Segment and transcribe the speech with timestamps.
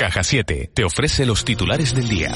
[0.00, 2.32] Caja 7 te ofrece los titulares del día.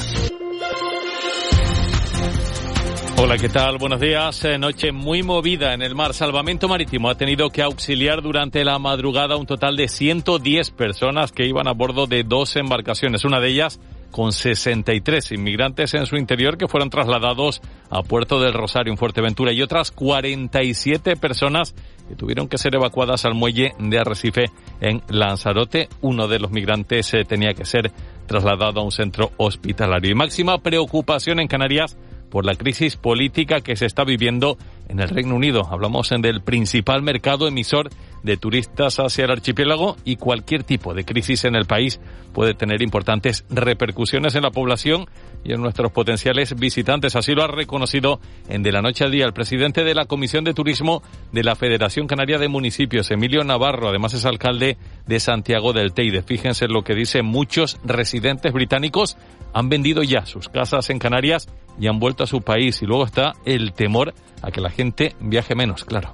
[3.17, 3.79] Hola, ¿qué tal?
[3.79, 4.45] Buenos días.
[4.45, 6.13] Eh, noche muy movida en el mar.
[6.13, 11.47] Salvamento Marítimo ha tenido que auxiliar durante la madrugada un total de 110 personas que
[11.47, 13.25] iban a bordo de dos embarcaciones.
[13.25, 13.79] Una de ellas
[14.15, 19.51] con 63 inmigrantes en su interior que fueron trasladados a Puerto del Rosario en Fuerteventura
[19.51, 21.75] y otras 47 personas
[22.07, 24.45] que tuvieron que ser evacuadas al muelle de Arrecife
[24.79, 25.89] en Lanzarote.
[25.99, 27.91] Uno de los migrantes eh, tenía que ser
[28.25, 30.11] trasladado a un centro hospitalario.
[30.11, 31.97] Y máxima preocupación en Canarias
[32.35, 34.57] por la crisis política que se está viviendo
[34.89, 35.69] en el Reino Unido.
[35.71, 37.87] Hablamos del principal mercado emisor
[38.23, 42.01] de turistas hacia el archipiélago y cualquier tipo de crisis en el país
[42.33, 45.05] puede tener importantes repercusiones en la población
[45.45, 47.15] y en nuestros potenciales visitantes.
[47.15, 50.43] Así lo ha reconocido en De la Noche al Día el presidente de la Comisión
[50.43, 53.87] de Turismo de la Federación Canaria de Municipios, Emilio Navarro.
[53.87, 54.77] Además es alcalde
[55.07, 56.21] de Santiago del Teide.
[56.21, 59.15] Fíjense lo que dice muchos residentes británicos
[59.55, 61.47] han vendido ya sus casas en Canarias
[61.79, 62.81] y han vuelto a su país.
[62.81, 66.13] Y luego está el temor a que la gente viaje menos, claro.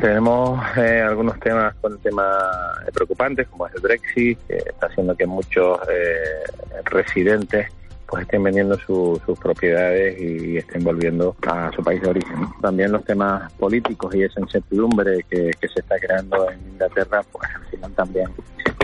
[0.00, 2.26] Tenemos eh, algunos temas con el tema
[2.92, 6.42] preocupantes, como es el Brexit, que está haciendo que muchos eh,
[6.86, 7.68] residentes
[8.14, 12.46] pues estén vendiendo sus propiedades y estén volviendo a su país de origen.
[12.62, 17.64] También los temas políticos y esa incertidumbre que, se está creando en Inglaterra, pues al
[17.64, 18.30] final también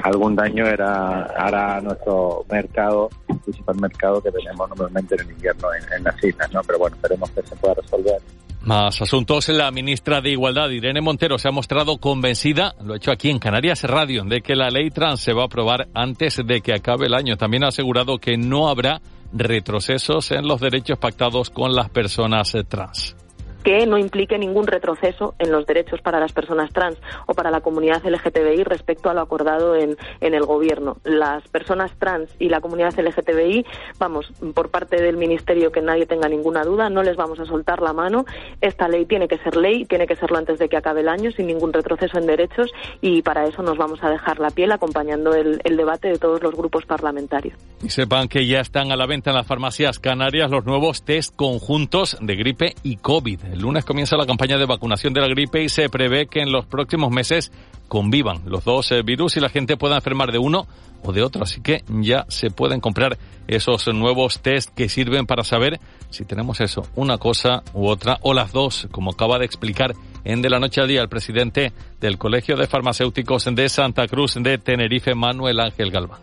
[0.02, 3.08] algún daño era hará nuestro mercado,
[3.44, 6.60] principal mercado que tenemos normalmente en el invierno en, en las islas, ¿no?
[6.66, 8.20] Pero bueno, esperemos que se pueda resolver
[8.62, 9.48] más asuntos.
[9.48, 13.38] La ministra de Igualdad, Irene Montero, se ha mostrado convencida, lo ha hecho aquí en
[13.38, 17.06] Canarias Radio, de que la ley trans se va a aprobar antes de que acabe
[17.06, 17.36] el año.
[17.36, 19.00] También ha asegurado que no habrá
[19.32, 23.16] retrocesos en los derechos pactados con las personas trans
[23.62, 27.60] que no implique ningún retroceso en los derechos para las personas trans o para la
[27.60, 30.96] comunidad LGTBI respecto a lo acordado en, en el Gobierno.
[31.04, 33.66] Las personas trans y la comunidad LGTBI,
[33.98, 37.82] vamos, por parte del Ministerio que nadie tenga ninguna duda, no les vamos a soltar
[37.82, 38.24] la mano.
[38.60, 41.30] Esta ley tiene que ser ley, tiene que serlo antes de que acabe el año,
[41.32, 42.70] sin ningún retroceso en derechos
[43.00, 46.54] y para eso nos vamos a dejar la piel acompañando el, debate de todos los
[46.54, 47.58] grupos parlamentarios.
[47.82, 51.34] Y sepan que ya están a la venta en las farmacias canarias los nuevos test
[51.34, 53.40] conjuntos de gripe y COVID.
[53.50, 56.52] El lunes comienza la campaña de vacunación de la gripe y se prevé que en
[56.52, 57.50] los próximos meses
[57.88, 60.68] convivan los dos eh, virus y la gente pueda enfermar de uno
[61.02, 61.42] o de otro.
[61.42, 63.18] Así que ya se pueden comprar
[63.48, 68.34] esos nuevos test que sirven para saber si tenemos eso, una cosa u otra, o
[68.34, 72.18] las dos, como acaba de explicar en De la Noche al Día el presidente del
[72.18, 76.20] Colegio de Farmacéuticos de Santa Cruz de Tenerife, Manuel Ángel Galván.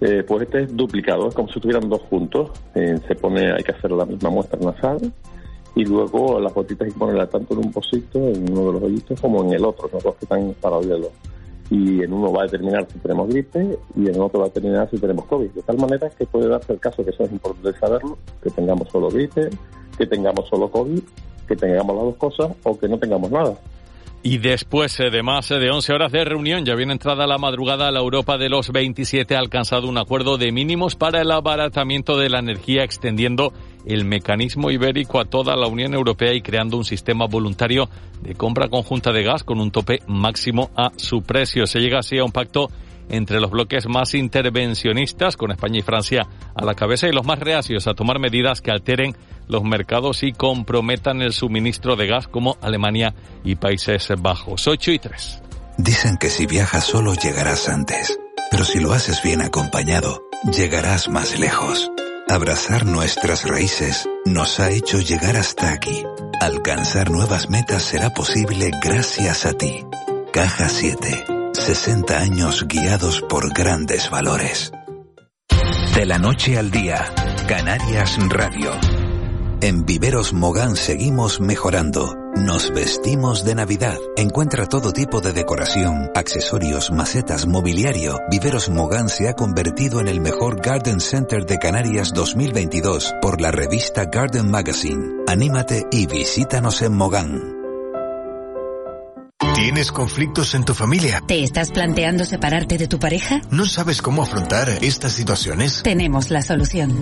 [0.00, 2.52] Eh, pues este es duplicado, es como si estuvieran dos juntos.
[2.74, 5.12] Eh, se pone, hay que hacer la misma muestra nasal
[5.74, 8.82] y luego las gotitas hay que ponerlas tanto en un pocito, en uno de los
[8.82, 11.10] hoyitos, como en el otro, no dos que están paralelos.
[11.70, 14.90] Y en uno va a determinar si tenemos gripe y en otro va a determinar
[14.90, 15.50] si tenemos COVID.
[15.50, 18.88] De tal manera que puede darse el caso, que eso es importante saberlo, que tengamos
[18.88, 19.50] solo gripe,
[19.96, 21.02] que tengamos solo COVID,
[21.46, 23.54] que tengamos las dos cosas o que no tengamos nada.
[24.22, 27.38] Y después eh, de más eh, de 11 horas de reunión, ya viene entrada la
[27.38, 32.18] madrugada, la Europa de los 27 ha alcanzado un acuerdo de mínimos para el abaratamiento
[32.18, 33.54] de la energía, extendiendo
[33.86, 37.88] el mecanismo ibérico a toda la Unión Europea y creando un sistema voluntario
[38.20, 41.66] de compra conjunta de gas con un tope máximo a su precio.
[41.66, 42.68] Se llega así a un pacto
[43.10, 47.38] entre los bloques más intervencionistas, con España y Francia a la cabeza, y los más
[47.38, 49.14] reacios a tomar medidas que alteren
[49.48, 54.66] los mercados y comprometan el suministro de gas como Alemania y Países Bajos.
[54.66, 55.42] 8 y 3.
[55.76, 58.18] Dicen que si viajas solo llegarás antes,
[58.50, 60.22] pero si lo haces bien acompañado,
[60.52, 61.90] llegarás más lejos.
[62.28, 66.04] Abrazar nuestras raíces nos ha hecho llegar hasta aquí.
[66.40, 69.84] Alcanzar nuevas metas será posible gracias a ti.
[70.32, 71.39] Caja 7.
[71.74, 74.72] 60 años guiados por grandes valores.
[75.94, 77.14] De la noche al día,
[77.46, 78.72] Canarias Radio.
[79.60, 82.16] En Viveros Mogán seguimos mejorando.
[82.34, 83.98] Nos vestimos de Navidad.
[84.16, 88.18] Encuentra todo tipo de decoración, accesorios, macetas, mobiliario.
[88.28, 93.52] Viveros Mogán se ha convertido en el mejor Garden Center de Canarias 2022 por la
[93.52, 95.22] revista Garden Magazine.
[95.28, 97.59] Anímate y visítanos en Mogán.
[99.60, 101.22] ¿Tienes conflictos en tu familia?
[101.26, 103.42] ¿Te estás planteando separarte de tu pareja?
[103.50, 105.82] ¿No sabes cómo afrontar estas situaciones?
[105.82, 106.96] Tenemos la solución.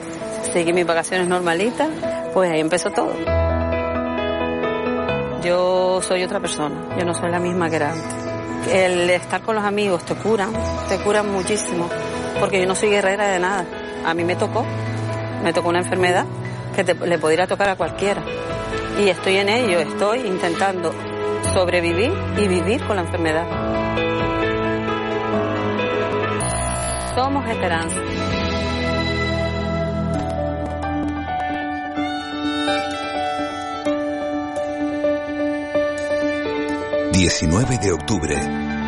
[0.52, 1.88] seguí mis vacaciones normalitas,
[2.32, 3.12] pues ahí empezó todo.
[5.42, 8.72] Yo soy otra persona, yo no soy la misma que era antes.
[8.72, 10.48] El estar con los amigos te cura,
[10.88, 11.90] te cura muchísimo,
[12.40, 13.66] porque yo no soy guerrera de nada.
[14.06, 14.64] A mí me tocó,
[15.42, 16.24] me tocó una enfermedad
[16.74, 18.22] que le podría tocar a cualquiera.
[18.98, 20.90] Y estoy en ello, estoy intentando
[21.52, 24.03] sobrevivir y vivir con la enfermedad.
[27.14, 28.00] Somos esperanza.
[37.12, 38.34] ...19 de octubre...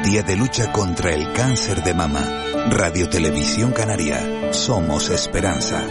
[0.05, 2.20] ...Día de lucha contra el cáncer de mama...
[2.69, 4.52] ...Radio Televisión Canaria...
[4.52, 5.87] ...Somos Esperanza...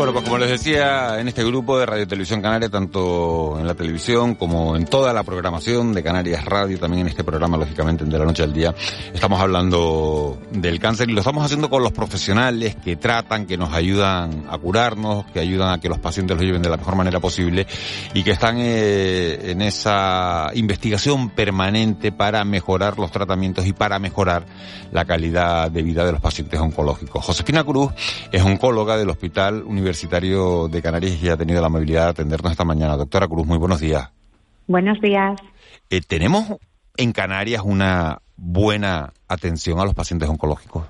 [0.00, 3.74] Bueno, pues como les decía, en este grupo de Radio Televisión Canaria, tanto en la
[3.74, 8.18] televisión como en toda la programación de Canarias Radio, también en este programa, lógicamente, de
[8.18, 8.74] la noche al día,
[9.12, 13.74] estamos hablando del cáncer y lo estamos haciendo con los profesionales que tratan, que nos
[13.74, 17.20] ayudan a curarnos, que ayudan a que los pacientes lo lleven de la mejor manera
[17.20, 17.66] posible
[18.14, 24.46] y que están eh, en esa investigación permanente para mejorar los tratamientos y para mejorar
[24.92, 27.22] la calidad de vida de los pacientes oncológicos.
[27.22, 27.92] Josefina Cruz
[28.32, 32.52] es oncóloga del Hospital Universitario Universitario de Canarias y ha tenido la amabilidad de atendernos
[32.52, 32.96] esta mañana.
[32.96, 34.08] Doctora Cruz, muy buenos días.
[34.68, 35.40] Buenos días.
[35.90, 36.58] Eh, ¿Tenemos
[36.96, 40.84] en Canarias una buena atención a los pacientes oncológicos?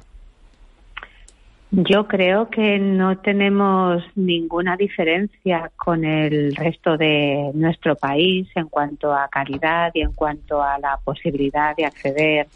[1.70, 9.14] Yo creo que no tenemos ninguna diferencia con el resto de nuestro país en cuanto
[9.14, 12.48] a calidad y en cuanto a la posibilidad de acceder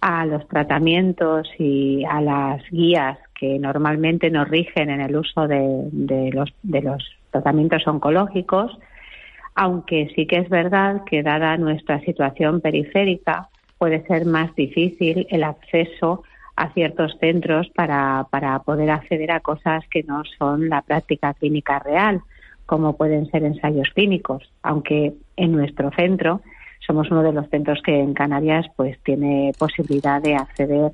[0.00, 6.30] a los tratamientos y a las guías que normalmente nos rigen en el uso de,
[6.32, 7.02] los, de los
[7.32, 8.78] tratamientos oncológicos,
[9.56, 13.48] aunque sí que es verdad que dada nuestra situación periférica
[13.78, 16.22] puede ser más difícil el acceso
[16.54, 21.80] a ciertos centros para, para poder acceder a cosas que no son la práctica clínica
[21.80, 22.20] real,
[22.64, 26.42] como pueden ser ensayos clínicos, aunque en nuestro centro
[26.86, 30.92] somos uno de los centros que en Canarias pues tiene posibilidad de acceder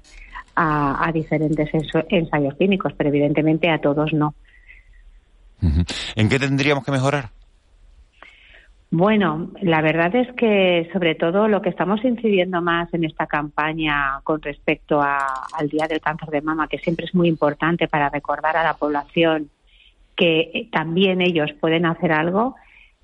[0.61, 1.69] a, diferentes
[2.09, 4.35] ensayos clínicos, pero evidentemente a todos no.
[6.17, 7.31] ¿En qué tendríamos que mejorar?
[8.91, 14.21] Bueno, la verdad es que sobre todo lo que estamos incidiendo más en esta campaña
[14.25, 18.57] con respecto al Día del Cáncer de Mama, que siempre es muy importante para recordar
[18.57, 19.51] a la población
[20.17, 22.57] que también ellos pueden hacer algo,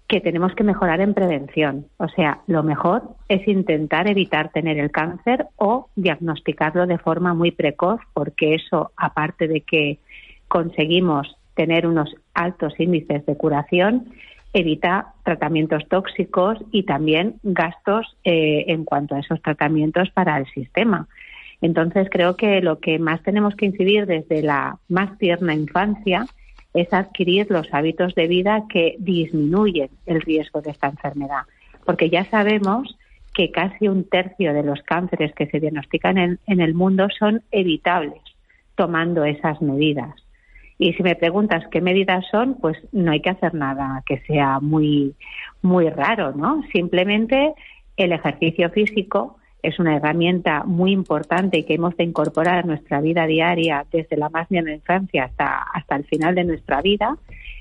[0.06, 1.86] que tenemos que mejorar en prevención.
[1.96, 7.50] O sea, lo mejor es intentar evitar tener el cáncer o diagnosticarlo de forma muy
[7.50, 9.98] precoz, porque eso, aparte de que
[10.48, 14.08] conseguimos tener unos altos índices de curación,
[14.52, 21.08] evita tratamientos tóxicos y también gastos eh, en cuanto a esos tratamientos para el sistema.
[21.60, 26.26] Entonces, creo que lo que más tenemos que incidir desde la más tierna infancia
[26.74, 31.42] es adquirir los hábitos de vida que disminuyen el riesgo de esta enfermedad.
[31.84, 32.96] Porque ya sabemos
[33.32, 38.20] que casi un tercio de los cánceres que se diagnostican en, el mundo son evitables
[38.76, 40.14] tomando esas medidas.
[40.78, 44.58] Y si me preguntas qué medidas son, pues no hay que hacer nada que sea
[44.60, 45.14] muy,
[45.62, 46.62] muy raro, ¿no?
[46.72, 47.54] Simplemente
[47.96, 53.26] el ejercicio físico, es una herramienta muy importante que hemos de incorporar a nuestra vida
[53.26, 57.16] diaria desde la más niña infancia hasta, hasta el final de nuestra vida.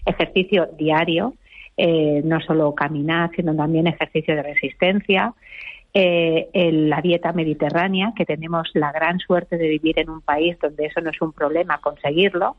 [0.05, 1.33] Ejercicio diario,
[1.77, 5.33] eh, no solo caminar, sino también ejercicio de resistencia.
[6.53, 10.87] eh, la dieta mediterránea, que tenemos la gran suerte de vivir en un país donde
[10.87, 12.57] eso no es un problema conseguirlo,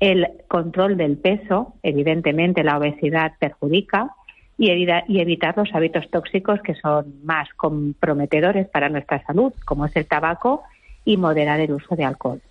[0.00, 4.10] el control del peso, evidentemente la obesidad perjudica,
[4.58, 4.70] y,
[5.20, 10.64] evitar los hábitos tóxicos que son más comprometedores para nuestra salud, como es el tabaco,
[11.04, 12.42] y moderar el uso de alcohol.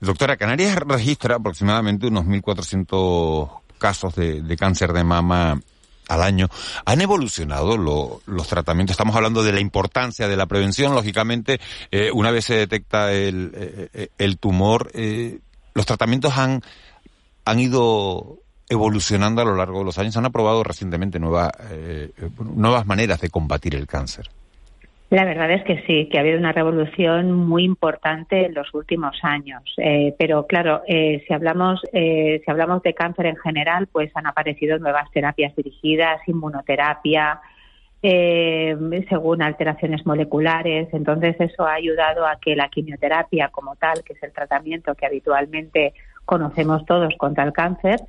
[0.00, 5.60] Doctora, Canarias registra aproximadamente unos 1.400 casos de, cáncer de mama
[6.08, 6.48] al año.
[6.84, 8.94] ¿Han evolucionado los tratamientos?
[8.94, 10.94] Estamos hablando de la importancia de la prevención.
[10.94, 11.60] Lógicamente,
[11.90, 15.38] eh, una vez se detecta el, eh, el tumor, eh,
[15.74, 16.62] los tratamientos han,
[17.44, 20.16] han ido evolucionando a lo largo de los años.
[20.16, 21.52] Han aprobado recientemente nuevas
[22.38, 24.28] nuevas maneras de combatir el cáncer.
[25.08, 29.16] La verdad es que sí, que ha habido una revolución muy importante en los últimos
[29.22, 29.62] años.
[29.76, 34.26] Eh, pero claro, eh, si hablamos eh, si hablamos de cáncer en general, pues han
[34.26, 37.40] aparecido nuevas terapias dirigidas, inmunoterapia,
[39.08, 40.88] según alteraciones moleculares.
[40.92, 45.06] Entonces eso ha ayudado a que la quimioterapia como tal, que es el tratamiento que
[45.06, 45.92] habitualmente
[46.24, 48.00] conocemos todos contra el cáncer,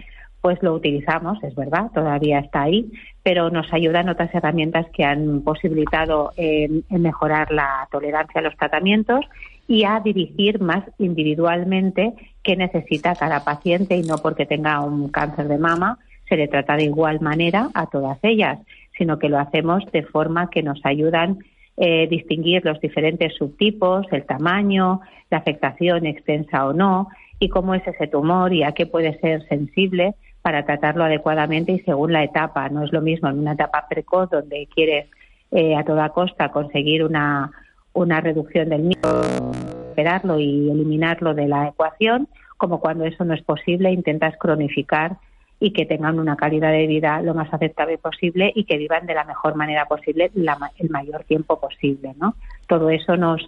[0.42, 2.92] pues lo utilizamos, es verdad, todavía está ahí,
[3.24, 9.26] pero nos ayudan otras herramientas que han posibilitado en mejorar la tolerancia a los tratamientos
[9.68, 12.14] y a dirigir más individualmente
[12.44, 16.76] qué necesita cada paciente y no porque tenga un cáncer de mama se le trata
[16.76, 18.60] de igual manera a todas ellas,
[18.98, 21.40] sino que lo hacemos de forma que nos ayudan
[21.78, 27.08] eh, distinguir los diferentes subtipos, el tamaño, la afectación extensa o no,
[27.40, 30.16] y cómo es ese tumor y a qué puede ser sensible
[30.48, 32.70] para tratarlo adecuadamente y según la etapa.
[32.70, 35.08] No es lo mismo en una etapa precoz donde quieres
[35.52, 37.52] eh, a toda costa conseguir una,
[37.92, 39.52] una reducción del miedo,
[39.90, 45.18] esperarlo y eliminarlo de la ecuación, como cuando eso no es posible, intentas cronificar
[45.60, 49.16] y que tengan una calidad de vida lo más aceptable posible y que vivan de
[49.16, 52.14] la mejor manera posible el mayor tiempo posible.
[52.22, 52.36] ¿no?
[52.70, 53.46] Todo eso nos,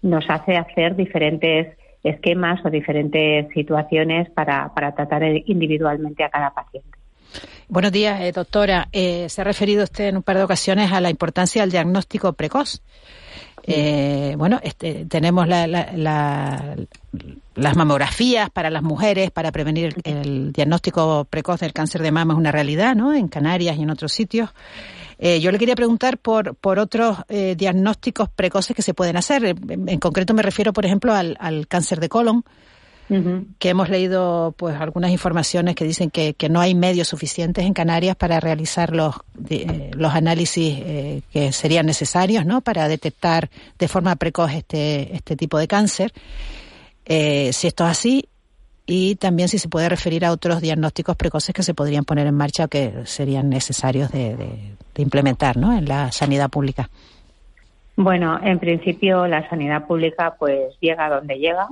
[0.00, 6.98] nos hace hacer diferentes esquemas o diferentes situaciones para, para tratar individualmente a cada paciente.
[7.68, 8.88] Buenos días, eh, doctora.
[8.92, 12.32] Eh, se ha referido usted en un par de ocasiones a la importancia del diagnóstico
[12.32, 12.80] precoz.
[13.64, 15.66] Eh, bueno, este, tenemos la,
[17.54, 22.38] las mamografías para las mujeres para prevenir el diagnóstico precoz del cáncer de mama es
[22.38, 23.12] una realidad, ¿no?
[23.12, 24.48] En Canarias y en otros sitios.
[25.18, 29.44] Eh, yo le quería preguntar por, por otros eh, diagnósticos precoces que se pueden hacer.
[29.44, 32.44] En, concreto me refiero, por ejemplo, al, cáncer de colon,
[33.58, 37.72] que hemos leído pues algunas informaciones que dicen que, que, no hay medios suficientes en
[37.72, 39.14] Canarias para realizar los,
[39.48, 40.78] eh, los análisis
[41.32, 42.60] que serían necesarios ¿no?
[42.60, 43.48] para detectar
[43.78, 46.12] de forma precoz este, este tipo de cáncer.
[47.06, 48.28] si esto es así,
[48.90, 52.34] y también si se puede referir a otros diagnósticos precoces que se podrían poner en
[52.34, 54.34] marcha o que serían necesarios de,
[54.96, 55.76] implementar ¿no?
[55.76, 56.88] en la sanidad pública.
[57.96, 61.68] Bueno, en principio la sanidad pública pues llega donde llega.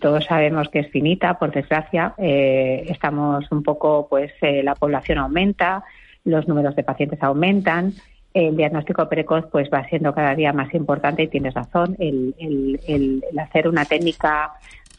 [0.00, 2.14] Todos sabemos que es finita, por desgracia.
[2.18, 5.82] Eh, estamos un poco, pues eh, la población aumenta,
[6.24, 7.94] los números de pacientes aumentan,
[8.32, 11.96] el diagnóstico precoz pues va siendo cada día más importante y tienes razón.
[11.98, 12.34] el,
[12.86, 14.52] el hacer una técnica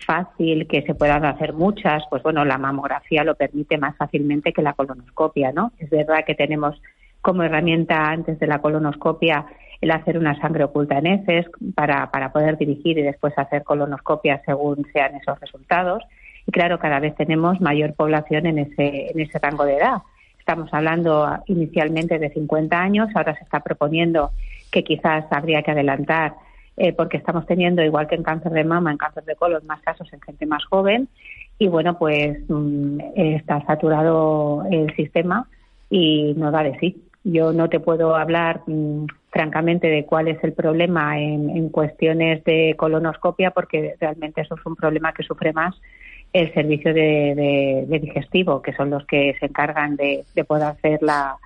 [0.06, 4.62] fácil, que se puedan hacer muchas, pues bueno, la mamografía lo permite más fácilmente que
[4.62, 5.72] la colonoscopia, ¿no?
[5.78, 6.82] Es verdad que tenemos
[7.22, 9.46] como herramienta antes de la colonoscopia
[9.82, 11.46] el hacer una sangre oculta en heces
[11.76, 16.04] para, para poder dirigir y después hacer colonoscopia según sean esos resultados.
[16.48, 19.98] Y claro, cada vez tenemos mayor población en ese, en ese rango de edad.
[20.40, 24.32] Estamos hablando inicialmente de 50 años, ahora se está proponiendo
[24.72, 26.36] que quizás habría que adelantar
[26.78, 29.82] eh, porque estamos teniendo, igual que en cáncer de mama, en cáncer de colon, más
[29.82, 31.08] casos en gente más joven.
[31.58, 35.48] Y bueno, pues mm, está saturado el sistema
[35.90, 37.02] y no da de sí.
[37.24, 42.76] Yo no te puedo hablar mm, francamente de cuál es el problema en, cuestiones de
[42.78, 45.76] colonoscopia porque realmente eso es un problema que sufre más
[46.34, 51.38] el servicio de, digestivo, que son los que se encargan de, poder hacer la,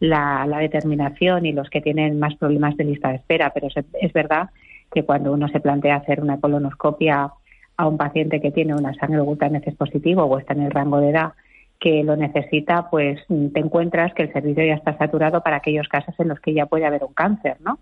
[0.00, 3.52] la, determinación y los que tienen más problemas de lista de espera.
[3.52, 3.68] Pero
[4.00, 4.48] es verdad
[4.92, 7.30] que cuando uno se plantea hacer una colonoscopia
[7.76, 9.22] a un paciente que tiene una sangre
[9.56, 11.32] heces positivo o está en el rango de edad
[11.78, 16.14] que lo necesita, pues te encuentras que el servicio ya está saturado para aquellos casos
[16.18, 17.78] en los que ya puede haber un cáncer, ¿no?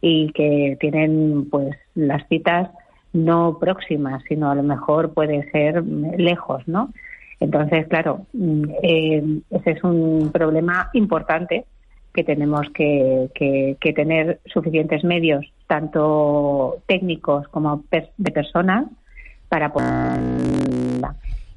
[0.00, 2.70] Y que tienen pues las citas
[3.12, 6.90] no próximas, sino a lo mejor puede ser lejos, ¿no?
[7.38, 11.66] Entonces, claro, mm, eh, ese es un problema importante
[12.16, 18.86] que tenemos que, tener suficientes medios, tanto técnicos como de personas,
[19.48, 20.18] para poder.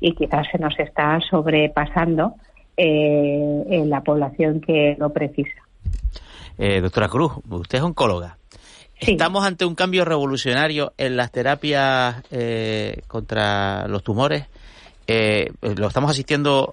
[0.02, 2.36] Y quizás se nos está sobrepasando
[2.76, 5.64] eh, en la población que lo precisa.
[6.58, 8.38] Eh, doctora Cruz, usted es oncóloga.
[9.00, 14.46] ¿Estamos ante un cambio revolucionario en las terapias eh, contra los tumores?
[15.12, 16.72] Eh, lo estamos asistiendo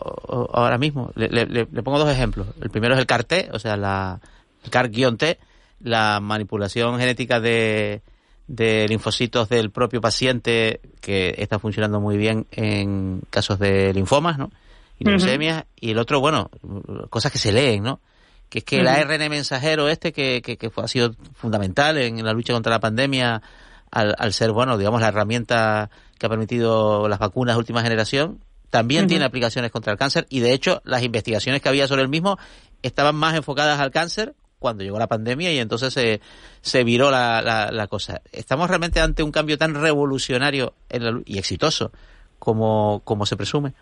[0.53, 1.11] ahora mismo.
[1.15, 2.47] Le, pongo dos ejemplos.
[2.61, 4.21] El primero es el CAR-T, o sea, la,
[4.63, 5.39] el CAR-T,
[5.81, 8.03] la manipulación genética de,
[8.47, 14.51] de linfocitos del propio paciente, que está funcionando muy bien en casos de linfomas, ¿no?
[14.99, 15.65] Y leucemias.
[15.81, 16.51] Y el otro, bueno,
[17.09, 18.01] cosas que se leen, ¿no?
[18.51, 22.33] que es que el ARN mensajero este, que, que, fue, ha sido fundamental en la
[22.33, 23.43] lucha contra la pandemia,
[23.91, 28.41] al, al, ser, bueno, digamos, la herramienta que ha permitido las vacunas de última generación,
[28.71, 32.09] también tiene aplicaciones contra el cáncer y, de hecho, las investigaciones que había sobre el
[32.09, 32.39] mismo
[32.83, 36.21] estaban más enfocadas al cáncer cuando llegó la pandemia y entonces se,
[36.61, 38.23] se viró la, la, cosa.
[38.33, 40.75] ¿Estamos realmente ante un cambio tan revolucionario
[41.25, 41.93] y exitoso
[42.39, 43.73] como, como se presume?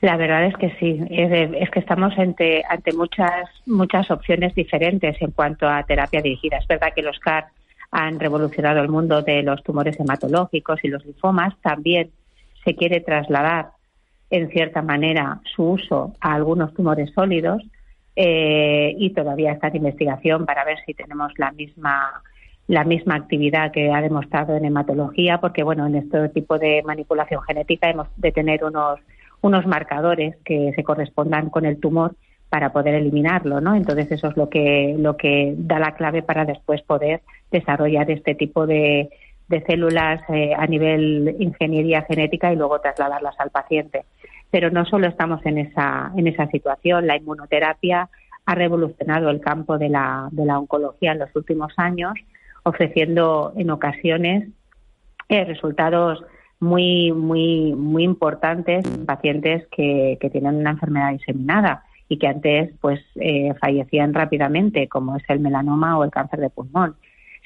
[0.00, 5.30] La verdad es que sí, es, que estamos ante, ante muchas, muchas opciones diferentes en
[5.30, 6.58] cuanto a terapia dirigida.
[6.58, 7.46] Es verdad que los CAR
[7.90, 11.54] han revolucionado el mundo de los tumores hematológicos y los linfomas.
[11.62, 12.10] También
[12.64, 13.70] se quiere trasladar,
[14.30, 17.62] en cierta manera, su uso a algunos tumores sólidos
[18.16, 22.22] eh, y todavía está en investigación para ver si tenemos la misma
[22.68, 27.40] la misma actividad que ha demostrado en hematología, porque bueno, en este tipo de manipulación
[27.42, 28.98] genética hemos de tener unos
[29.40, 32.16] unos marcadores que se correspondan con el tumor
[32.56, 33.74] para poder eliminarlo, ¿no?
[33.74, 37.20] Entonces eso es lo que lo que da la clave para después poder
[37.50, 39.10] desarrollar este tipo de,
[39.46, 44.06] de células eh, a nivel ingeniería genética y luego trasladarlas al paciente.
[44.50, 48.08] Pero no solo estamos en esa en esa situación, la inmunoterapia
[48.46, 52.14] ha revolucionado el campo de la, de la oncología en los últimos años,
[52.62, 54.48] ofreciendo en ocasiones
[55.28, 56.24] eh, resultados
[56.58, 62.72] muy, muy, muy importantes en pacientes que, que tienen una enfermedad diseminada y que antes
[62.80, 66.96] pues eh, fallecían rápidamente, como es el melanoma o el cáncer de pulmón.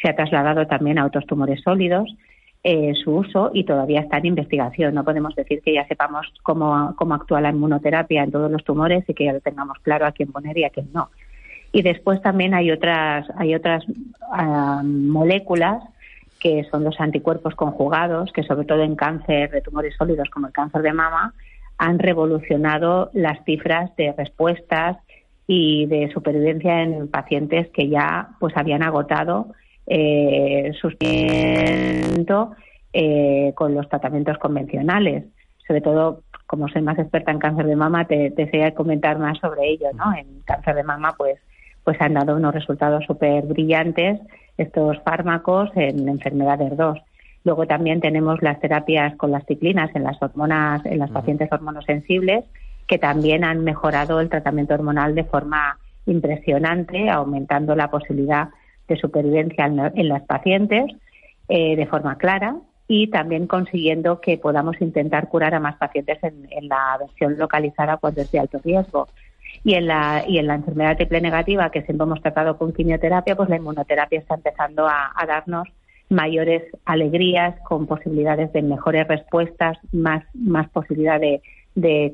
[0.02, 2.14] Se ha trasladado también a otros tumores sólidos
[2.62, 4.94] eh, su uso y todavía está en investigación.
[4.94, 9.02] No podemos decir que ya sepamos cómo, cómo actúa la inmunoterapia en todos los tumores
[9.08, 11.08] y que ya lo tengamos claro a quién poner y a quién no.
[11.72, 13.84] Y después también hay otras, hay otras
[14.32, 15.82] ah, moléculas
[16.38, 20.52] que son los anticuerpos conjugados, que sobre todo en cáncer de tumores sólidos como el
[20.52, 21.34] cáncer de mama,
[21.80, 24.99] han revolucionado las cifras de respuestas
[25.47, 29.54] y de supervivencia en pacientes que ya pues habían agotado
[29.86, 30.90] eh, su
[32.93, 35.25] eh, con los tratamientos convencionales.
[35.66, 39.71] Sobre todo, como soy más experta en cáncer de mama, te, deseo comentar más sobre
[39.71, 40.14] ello, ¿no?
[40.14, 41.38] En cáncer de mama, pues,
[41.82, 44.21] pues han dado unos resultados súper brillantes
[44.58, 46.99] estos fármacos en enfermedades 2.
[47.44, 52.44] Luego también tenemos las terapias con las ciclinas en las hormonas, en las pacientes hormonosensibles,
[52.86, 58.48] que también han mejorado el tratamiento hormonal de forma impresionante, aumentando la posibilidad
[58.88, 60.86] de supervivencia en las pacientes
[61.48, 66.48] eh, de forma clara y también consiguiendo que podamos intentar curar a más pacientes en,
[66.50, 69.08] en la versión localizada cuando es de alto riesgo.
[69.62, 73.36] Y en la, y en la enfermedad triple negativa, que siempre hemos tratado con quimioterapia,
[73.36, 75.68] pues la inmunoterapia está empezando a, darnos
[76.10, 81.40] mayores alegrías, con posibilidades de mejores respuestas, más, más posibilidad de,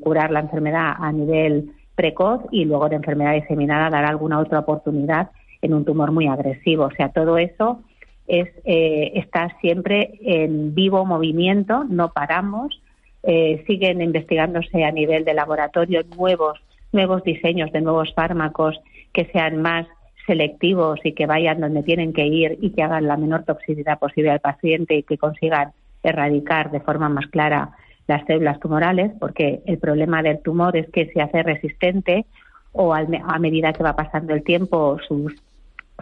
[0.02, 5.30] curar la enfermedad a nivel precoz y luego de enfermedad diseminada dar alguna otra oportunidad
[5.62, 6.84] en un tumor muy agresivo.
[6.84, 7.80] O sea, todo eso
[8.28, 12.80] es eh, está siempre en vivo movimiento, no paramos,
[13.22, 16.60] eh, siguen investigándose a nivel de laboratorio nuevos
[16.92, 18.78] nuevos diseños de nuevos fármacos
[19.12, 19.86] que sean más
[20.26, 24.30] selectivos y que vayan donde tienen que ir y que hagan la menor toxicidad posible
[24.30, 27.70] al paciente y que consigan erradicar de forma más clara
[28.06, 32.26] las células tumorales, porque el problema del tumor es que se hace resistente
[32.72, 35.34] o a medida que va pasando el tiempo sus,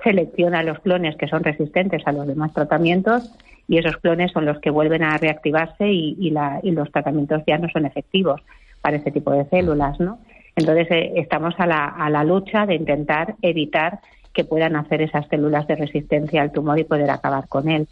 [0.03, 3.31] selecciona los clones que son resistentes a los demás tratamientos
[3.69, 7.43] y esos clones son los que vuelven a reactivarse y, y, la, y los tratamientos
[7.47, 8.43] ya no son efectivos
[8.83, 10.19] para ese tipo de células, ¿no?
[10.57, 14.01] Entonces, eh, estamos a la, a la lucha de intentar evitar
[14.35, 17.89] que puedan hacer esas células de resistencia al tumor y poder acabar con él.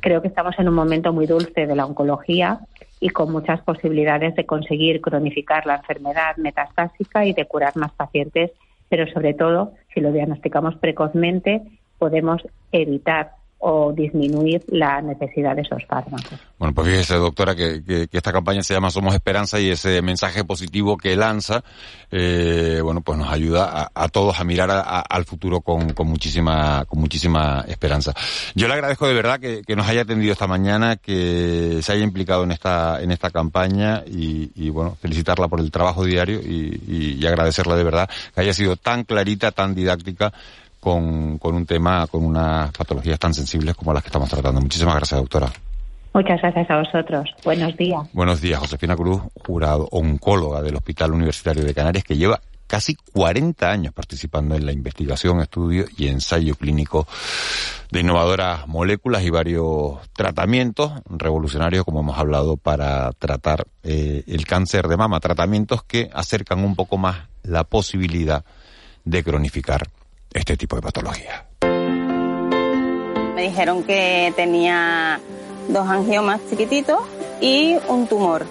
[0.00, 2.60] Creo que estamos en un momento muy dulce de la oncología
[3.00, 8.52] y con muchas posibilidades de conseguir cronificar la enfermedad metastásica y de curar más pacientes,
[8.88, 11.62] pero sobre todo, si lo diagnosticamos precozmente,
[11.98, 16.38] podemos evitar o disminuir la necesidad de esos fármacos.
[16.58, 20.96] Bueno, pues fíjese, doctora, que, esta campaña se llama Somos Esperanza y ese mensaje positivo
[20.96, 21.64] que lanza,
[22.10, 27.64] eh, bueno, pues nos ayuda a, todos a mirar al futuro con, muchísima con muchísima
[27.66, 28.12] esperanza.
[28.54, 32.44] Yo le agradezco de verdad que, nos haya atendido esta mañana, que se haya implicado
[32.44, 37.76] en esta en esta campaña y, bueno, felicitarla por el trabajo diario y, y agradecerla
[37.76, 40.32] de verdad que haya sido tan clarita, tan didáctica
[40.80, 44.60] con, con un tema, con unas patologías tan sensibles como las que estamos tratando.
[44.60, 45.50] Muchísimas gracias, doctora.
[46.16, 47.34] Muchas gracias a vosotros.
[47.44, 48.00] Buenos días.
[48.14, 53.70] Buenos días, Josefina Cruz, jurado oncóloga del Hospital Universitario de Canarias, que lleva casi 40
[53.70, 57.06] años participando en la investigación, estudio y ensayo clínico
[57.90, 64.88] de innovadoras moléculas y varios tratamientos revolucionarios, como hemos hablado, para tratar eh, el cáncer
[64.88, 65.20] de mama.
[65.20, 68.44] Tratamientos que acercan un poco más la posibilidad
[69.04, 69.86] de cronificar
[70.32, 71.46] este tipo de patología.
[73.34, 75.20] Me dijeron que tenía
[75.68, 77.00] dos angiomas chiquititos
[77.40, 78.46] y un tumor.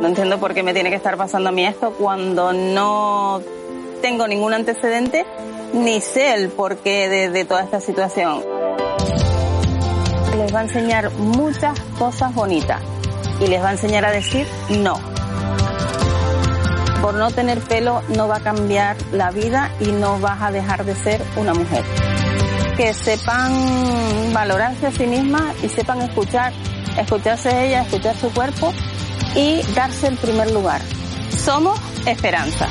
[0.00, 3.42] No entiendo por qué me tiene que estar pasando a mí esto cuando no
[4.00, 5.26] tengo ningún antecedente
[5.72, 8.42] ni sé el porqué de, de toda esta situación.
[10.36, 12.80] Les va a enseñar muchas cosas bonitas
[13.40, 15.07] y les va a enseñar a decir no.
[17.02, 20.84] Por no tener pelo no va a cambiar la vida y no vas a dejar
[20.84, 21.84] de ser una mujer.
[22.76, 26.52] Que sepan valorarse a sí mismas y sepan escuchar,
[26.98, 28.72] escucharse ella, escuchar su cuerpo
[29.34, 30.80] y darse el primer lugar.
[31.30, 32.68] Somos esperanza.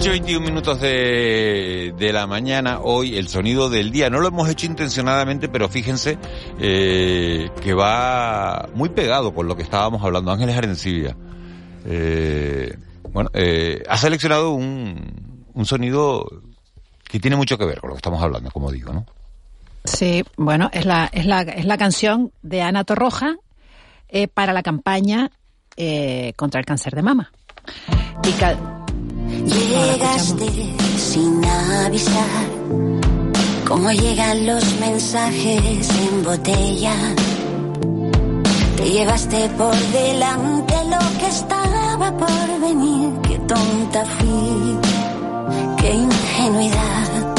[0.00, 4.08] Ocho veintiún minutos de, de la mañana, hoy el sonido del día.
[4.08, 6.16] No lo hemos hecho intencionadamente, pero fíjense
[6.58, 10.32] eh, que va muy pegado con lo que estábamos hablando.
[10.32, 11.14] Ángeles Arencibia.
[11.84, 12.78] Eh,
[13.12, 16.24] bueno, eh, ha seleccionado un, un sonido
[17.04, 19.04] que tiene mucho que ver con lo que estamos hablando, como digo, ¿no?
[19.84, 23.36] Sí, bueno, es la, es la, es la canción de Ana Torroja
[24.32, 25.30] para la campaña
[26.36, 27.30] contra el cáncer de mama.
[28.24, 28.32] Y
[29.44, 30.46] Llegaste
[30.98, 31.44] sin
[31.84, 32.46] avisar,
[33.66, 36.94] como llegan los mensajes en botella.
[38.76, 43.12] Te llevaste por delante lo que estaba por venir.
[43.22, 44.78] Qué tonta fui,
[45.78, 47.36] qué ingenuidad.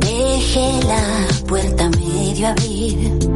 [0.00, 3.31] Dejé la puerta medio abrir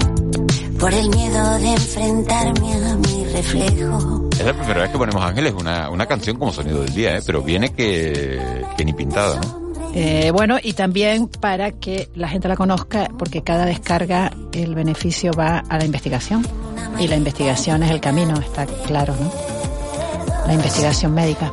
[0.78, 4.28] por el miedo de enfrentarme a mi reflejo.
[4.32, 7.20] Es la primera vez que ponemos Ángeles una, una canción como sonido del día, ¿eh?
[7.24, 8.40] pero viene que,
[8.76, 9.66] que ni pintada, ¿no?
[9.94, 15.32] Eh, bueno, y también para que la gente la conozca, porque cada descarga el beneficio
[15.32, 16.46] va a la investigación.
[16.98, 19.32] Y la investigación es el camino, está claro, ¿no?
[20.46, 21.50] La investigación médica.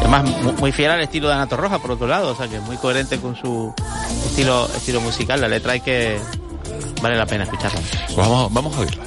[0.00, 2.60] Además, mu- muy fiel al estilo de Ana Torroja, por otro lado, o sea, que
[2.60, 3.72] muy coherente con su
[4.26, 5.40] estilo, estilo musical.
[5.40, 6.18] La letra hay que...
[7.02, 7.80] Vale la pena escucharla.
[8.06, 9.04] Pues vamos, vamos a oírla.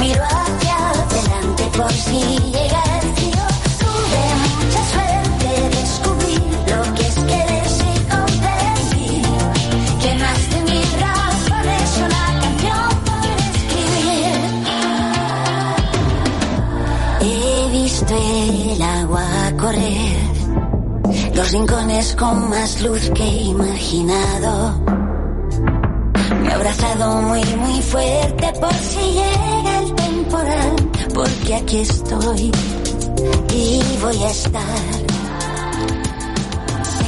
[0.00, 3.46] Miro hacia adelante por si llega el frío.
[3.80, 6.36] Tuve mucha suerte, descubrí
[6.70, 9.22] lo que es quererse y comprendí
[10.00, 14.36] que más de mil razones una canción puede escribir.
[17.20, 19.26] He visto el agua
[19.58, 20.18] correr,
[21.34, 24.99] los rincones con más luz que he imaginado.
[26.50, 30.76] Me he abrazado muy, muy fuerte por si llega el temporal,
[31.14, 32.50] porque aquí estoy
[33.54, 34.62] y voy a estar.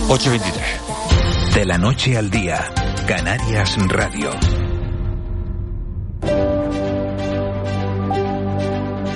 [0.08, 1.54] 8.23.
[1.54, 2.64] De la noche al día,
[3.08, 4.30] Canarias Radio.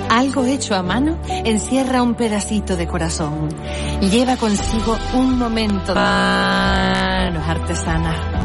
[0.09, 3.47] Algo hecho a mano encierra un pedacito de corazón.
[4.01, 8.36] Lleva consigo un momento de manos artesanas.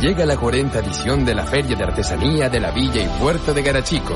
[0.00, 3.62] Llega la 40 edición de la Feria de Artesanía de la Villa y Puerto de
[3.62, 4.14] Garachico.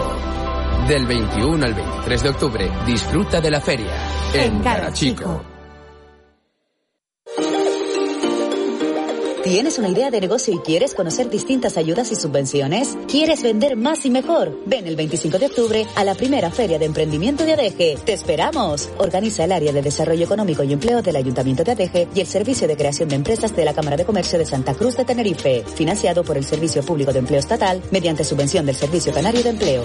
[0.89, 3.93] Del 21 al 23 de octubre, disfruta de la feria
[4.35, 5.25] en, En Garachico.
[5.25, 5.54] Garachico.
[9.45, 12.97] ¿Tienes una idea de negocio y quieres conocer distintas ayudas y subvenciones?
[13.09, 14.59] ¿Quieres vender más y mejor?
[14.65, 17.99] Ven el 25 de octubre a la primera Feria de Emprendimiento de ADEGE.
[18.07, 18.89] ¡Te esperamos!
[18.97, 22.67] Organiza el área de Desarrollo Económico y Empleo del Ayuntamiento de ADEGE y el Servicio
[22.67, 26.25] de Creación de Empresas de la Cámara de Comercio de Santa Cruz de Tenerife, financiado
[26.25, 29.85] por el Servicio Público de Empleo Estatal mediante subvención del Servicio Canario de Empleo.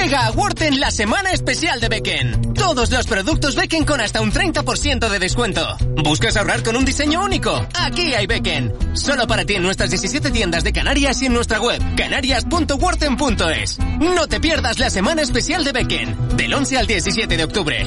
[0.00, 2.54] Llega a Worten la semana especial de Becken.
[2.54, 5.76] Todos los productos Becken con hasta un 30% de descuento.
[6.04, 7.66] ¿Buscas ahorrar con un diseño único?
[7.74, 8.72] Aquí hay Becken.
[8.94, 13.78] Solo para ti en nuestras 17 tiendas de Canarias y en nuestra web canarias.worten.es.
[13.98, 16.36] No te pierdas la semana especial de Becken.
[16.36, 17.86] Del 11 al 17 de octubre.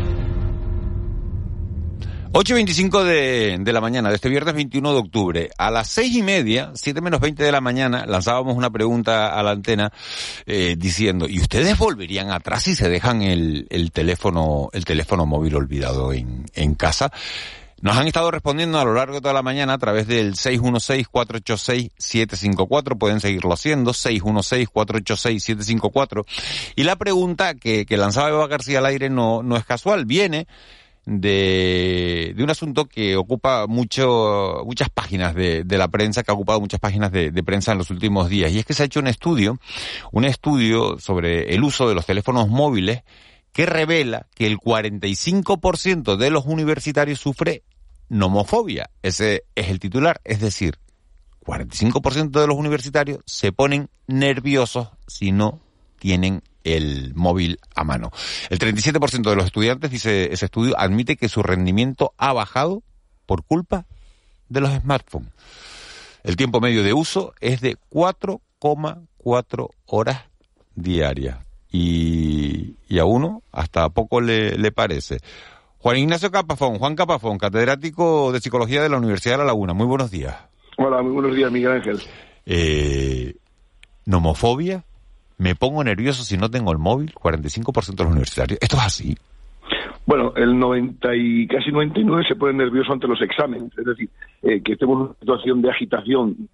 [2.33, 5.49] 8.25 de, de la mañana de este viernes 21 de octubre.
[5.57, 9.43] A las seis y media, 7 menos 20 de la mañana, lanzábamos una pregunta a
[9.43, 9.91] la antena
[10.45, 15.55] eh, diciendo, ¿y ustedes volverían atrás si se dejan el, el teléfono, el teléfono móvil
[15.55, 17.11] olvidado en, en casa?
[17.81, 22.97] Nos han estado respondiendo a lo largo de toda la mañana a través del 616-486-754.
[22.97, 26.23] Pueden seguirlo haciendo, 616-486-754.
[26.77, 30.05] Y la pregunta que, que lanzaba Eva García al aire no, no es casual.
[30.05, 30.47] Viene
[31.19, 36.33] de, de un asunto que ocupa mucho, muchas páginas de, de la prensa, que ha
[36.33, 38.51] ocupado muchas páginas de, de prensa en los últimos días.
[38.51, 39.59] Y es que se ha hecho un estudio,
[40.11, 43.03] un estudio sobre el uso de los teléfonos móviles
[43.51, 47.63] que revela que el 45% de los universitarios sufre
[48.07, 48.89] nomofobia.
[49.01, 50.21] Ese es el titular.
[50.23, 50.77] Es decir,
[51.45, 55.59] 45% de los universitarios se ponen nerviosos si no
[55.99, 58.11] tienen el móvil a mano.
[58.49, 62.83] El 37% de los estudiantes, dice ese estudio, admite que su rendimiento ha bajado
[63.25, 63.85] por culpa
[64.49, 65.31] de los smartphones.
[66.23, 70.25] El tiempo medio de uso es de 4,4 horas
[70.75, 71.37] diarias.
[71.71, 75.19] Y, y, a uno hasta poco le, le parece.
[75.77, 79.73] Juan Ignacio Capafón, Juan Capafón, catedrático de Psicología de la Universidad de La Laguna.
[79.73, 80.35] Muy buenos días.
[80.77, 82.01] Hola, muy buenos días, Miguel Ángel.
[82.45, 83.35] Eh,
[84.05, 84.83] ¿Nomofobia?
[85.41, 88.59] Me pongo nervioso si no tengo el móvil, 45% de los universitarios.
[88.61, 89.17] ¿Esto es así?
[90.05, 94.09] Bueno, el 90 y casi 99 se pone nervioso ante los exámenes, es decir,
[94.43, 96.49] eh, que estemos en una situación de agitación,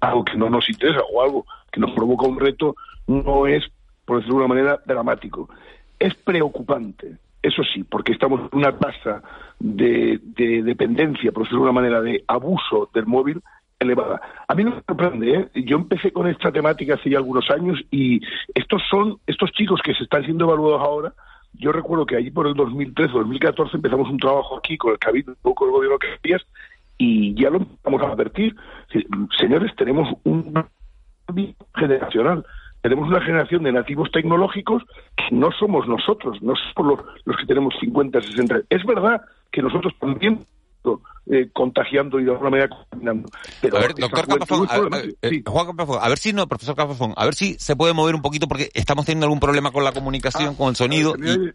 [0.00, 2.74] algo que no nos interesa o algo que nos provoca un reto,
[3.06, 3.64] no es,
[4.06, 5.50] por decirlo de una manera, dramático.
[5.98, 9.22] Es preocupante, eso sí, porque estamos en una tasa
[9.58, 13.42] de, de dependencia, por decirlo de una manera, de abuso del móvil
[13.78, 14.20] elevada.
[14.48, 15.62] A mí no me sorprende, ¿eh?
[15.64, 18.20] Yo empecé con esta temática hace ya algunos años y
[18.54, 21.12] estos son, estos chicos que se están siendo evaluados ahora,
[21.58, 25.34] yo recuerdo que allí por el 2013, 2014 empezamos un trabajo aquí con el Cabildo,
[25.42, 26.42] con el gobierno que querías,
[26.98, 28.54] y ya lo empezamos a advertir.
[29.38, 30.64] Señores, tenemos un
[31.74, 32.44] generacional.
[32.82, 34.82] Tenemos una generación de nativos tecnológicos
[35.16, 38.60] que no somos nosotros, no somos los, los que tenemos 50, 60.
[38.70, 40.44] Es verdad que nosotros también
[41.26, 43.28] eh, contagiando y de alguna manera contaminando.
[43.60, 45.66] Pero a ver, doctor Capafón, a, eh, Juan
[46.00, 48.70] a ver si no, profesor Capafón, a ver si se puede mover un poquito porque
[48.74, 51.14] estamos teniendo algún problema con la comunicación, ah, con el sonido.
[51.14, 51.52] A ver, y...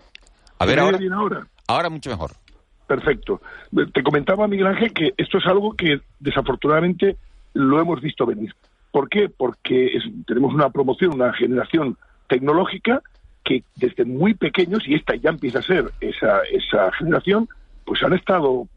[0.60, 1.48] a ver ahora, ahora.
[1.68, 2.32] Ahora mucho mejor.
[2.88, 3.42] Perfecto.
[3.94, 7.16] Te comentaba, Miguel Ángel, que esto es algo que desafortunadamente
[7.54, 8.54] lo hemos visto venir.
[8.92, 9.30] ¿Por qué?
[9.30, 13.02] Porque es, tenemos una promoción, una generación tecnológica
[13.46, 17.48] que desde muy pequeños, y esta ya empieza a ser esa, esa generación,
[17.86, 18.68] pues han estado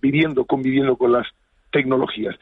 [0.00, 1.26] viviendo, conviviendo con las
[1.70, 2.36] tecnologías.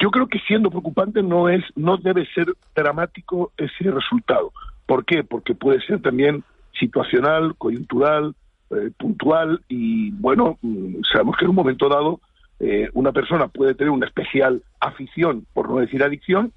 [0.00, 4.52] Yo creo que siendo preocupante no es, no debe ser dramático ese resultado.
[4.86, 5.24] ¿Por qué?
[5.24, 6.44] Porque puede ser también
[6.78, 8.34] situacional, coyuntural,
[8.70, 12.20] eh, puntual y bueno, mm, sabemos que en un momento dado
[12.60, 16.52] eh, una persona puede tener una especial afición, por no decir adicción,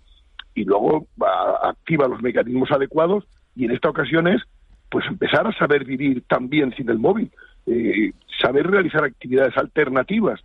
[0.54, 4.42] y luego va, activa los mecanismos adecuados y en esta ocasión es
[4.90, 7.32] pues empezar a saber vivir también sin el móvil
[7.66, 10.40] eh, saber realizar actividades alternativas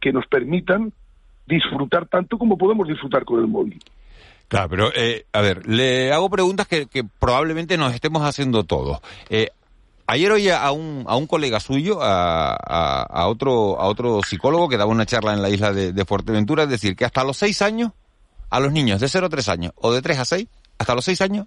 [0.00, 0.92] que nos permitan
[1.46, 3.82] disfrutar tanto como podemos disfrutar con el móvil.
[4.48, 6.86] Claro, pero eh, a ver, le hago preguntas que,
[7.18, 9.00] probablemente nos estemos haciendo todos.
[9.30, 9.48] Eh,
[10.06, 14.68] ayer oí a un, a un colega suyo, a, a, a, otro, a otro psicólogo
[14.68, 17.62] que daba una charla en la isla de, de Fuerteventura, decir, que hasta los seis
[17.62, 17.92] años,
[18.50, 20.46] a los niños de 0 a 3 años o de 3 a 6,
[20.78, 21.46] hasta los seis años,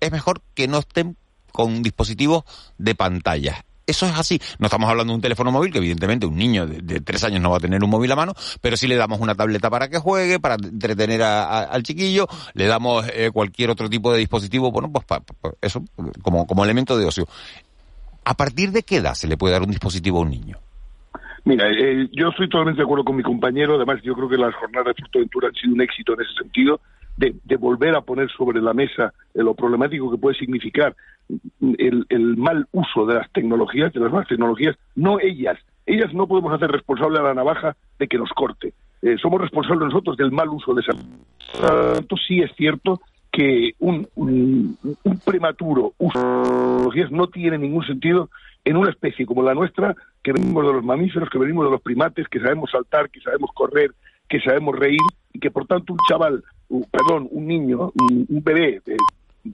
[0.00, 1.16] es mejor que no estén
[1.52, 2.44] con dispositivos
[2.78, 4.40] de pantalla eso es así.
[4.58, 7.50] No estamos hablando de un teléfono móvil, que evidentemente un niño de, tres años no
[7.50, 9.98] va a tener un móvil a mano, pero sí le damos una tableta para que
[9.98, 14.90] juegue, para entretener a, al chiquillo, le damos eh, cualquier otro tipo de dispositivo, bueno,
[14.90, 15.84] pues pa, pa, eso
[16.22, 17.26] como, como elemento de ocio.
[18.24, 20.58] ¿A partir de qué edad se le puede dar un dispositivo a un niño?
[21.44, 23.74] Mira, eh, yo estoy totalmente de acuerdo con mi compañero.
[23.74, 26.80] Además, yo creo que las jornadas de Fuerteventura han sido un éxito en ese sentido.
[27.16, 30.94] De, volver a poner sobre la mesa eh, lo problemático que puede significar
[31.78, 35.58] el, el mal uso de las tecnologías, de las nuevas tecnologías, no ellas.
[35.86, 38.72] Ellas no podemos hacer responsable a la navaja de que nos corte.
[39.02, 40.82] Eh, somos responsables nosotros del mal uso de
[41.60, 43.00] lo tanto, sí es cierto
[43.32, 48.30] que un, un, un prematuro uso de tecnologías no tiene ningún sentido
[48.64, 51.82] en una especie como la nuestra, que venimos de los mamíferos, que venimos de los
[51.82, 53.92] primates, que sabemos saltar, que sabemos correr,
[54.32, 56.42] que sabemos reír, y que por tanto un chaval,
[56.90, 58.96] perdón, un niño, un, un bebé de,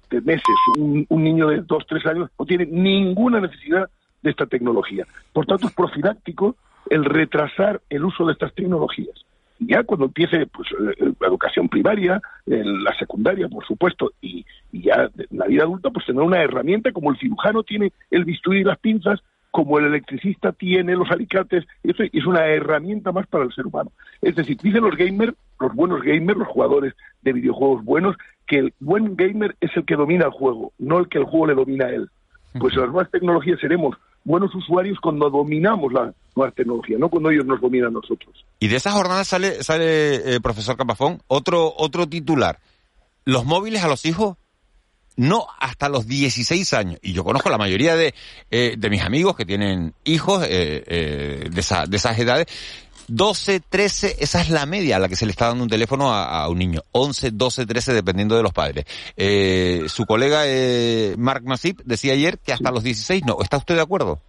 [0.08, 3.90] de meses, un, un niño de dos, tres años, no tiene ninguna necesidad
[4.22, 5.04] de esta tecnología.
[5.32, 6.54] Por tanto, es profiláctico
[6.90, 9.16] el retrasar el uso de estas tecnologías.
[9.58, 14.82] Ya cuando empiece pues, eh, la educación primaria, eh, la secundaria, por supuesto, y, y
[14.82, 18.64] ya la vida adulta, pues tendrá una herramienta como el cirujano tiene el bisturí y
[18.64, 19.18] las pinzas,
[19.58, 23.90] como el electricista tiene los alicates, eso es una herramienta más para el ser humano.
[24.22, 28.14] Es decir, dicen los gamers, los buenos gamers, los jugadores de videojuegos buenos,
[28.46, 31.48] que el buen gamer es el que domina el juego, no el que el juego
[31.48, 32.08] le domina a él.
[32.60, 37.44] Pues las nuevas tecnologías seremos buenos usuarios cuando dominamos las nuevas tecnologías, no cuando ellos
[37.44, 38.46] nos dominan a nosotros.
[38.60, 42.60] Y de esa jornada sale, sale eh, profesor Capafón, otro, otro titular.
[43.24, 44.36] Los móviles a los hijos,
[45.18, 46.98] no hasta los 16 años.
[47.02, 48.14] Y yo conozco la mayoría de,
[48.50, 52.46] eh, de mis amigos que tienen hijos eh, eh, de, esa- de esas edades.
[53.10, 56.12] 12, 13, esa es la media a la que se le está dando un teléfono
[56.12, 56.82] a, a un niño.
[56.92, 58.84] 11, 12, 13, dependiendo de los padres.
[59.16, 63.38] Eh, su colega eh, Mark Masip decía ayer que hasta los 16 no.
[63.42, 64.20] ¿Está usted de acuerdo?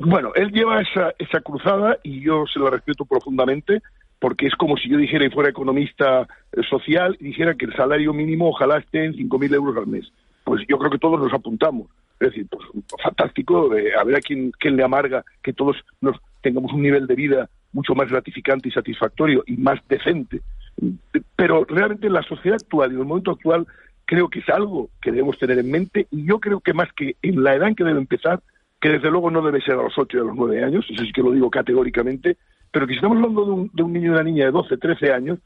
[0.00, 3.82] Bueno, él lleva esa, esa cruzada y yo se la respeto profundamente
[4.18, 7.74] porque es como si yo dijera y fuera economista eh, social y dijera que el
[7.74, 10.10] salario mínimo ojalá esté en 5.000 euros al mes.
[10.44, 11.88] Pues yo creo que todos nos apuntamos.
[12.18, 12.64] Es decir, pues
[13.02, 17.06] fantástico, eh, a ver a quién, quién le amarga que todos nos tengamos un nivel
[17.06, 20.40] de vida mucho más gratificante y satisfactorio y más decente.
[21.36, 23.66] Pero realmente en la sociedad actual y en el momento actual
[24.06, 27.16] creo que es algo que debemos tener en mente y yo creo que más que
[27.22, 28.40] en la edad en que debe empezar,
[28.80, 31.02] que desde luego no debe ser a los 8 y a los 9 años, eso
[31.02, 32.36] sí que lo digo categóricamente,
[32.76, 34.76] pero que si estamos hablando de un, de un niño y una niña de 12,
[34.76, 35.38] 13 años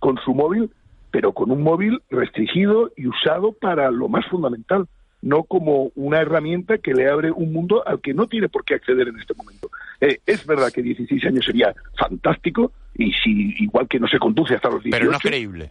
[0.00, 0.68] con su móvil,
[1.12, 4.88] pero con un móvil restringido y usado para lo más fundamental,
[5.20, 8.74] no como una herramienta que le abre un mundo al que no tiene por qué
[8.74, 9.70] acceder en este momento.
[10.00, 14.56] Eh, es verdad que 16 años sería fantástico y si igual que no se conduce
[14.56, 15.70] hasta los 18 Pero no es creíble.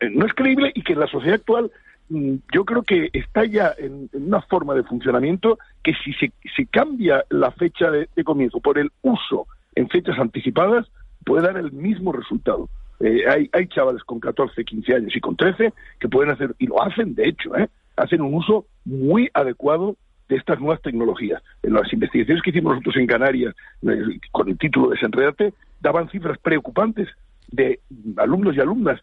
[0.00, 1.70] eh, no es creíble y que en la sociedad actual
[2.08, 6.32] mm, yo creo que está ya en, en una forma de funcionamiento que si se,
[6.56, 9.46] se cambia la fecha de, de comienzo por el uso
[9.80, 10.86] en fechas anticipadas
[11.24, 12.68] puede dar el mismo resultado.
[13.00, 16.66] Eh, hay, hay chavales con 14, 15 años y con 13 que pueden hacer, y
[16.66, 17.68] lo hacen de hecho, ¿eh?
[17.96, 19.96] hacen un uso muy adecuado
[20.28, 21.42] de estas nuevas tecnologías.
[21.62, 26.38] En las investigaciones que hicimos nosotros en Canarias, eh, con el título Desenredate, daban cifras
[26.38, 27.08] preocupantes
[27.50, 27.80] de
[28.18, 29.00] alumnos y alumnas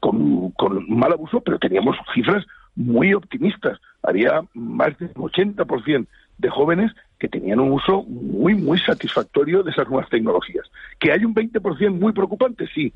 [0.00, 3.78] con, con mal abuso, pero teníamos cifras muy optimistas.
[4.02, 6.06] Había más del 80%
[6.38, 10.68] de jóvenes que tenían un uso muy, muy satisfactorio de esas nuevas tecnologías.
[10.98, 12.92] Que hay un 20% muy preocupante, sí.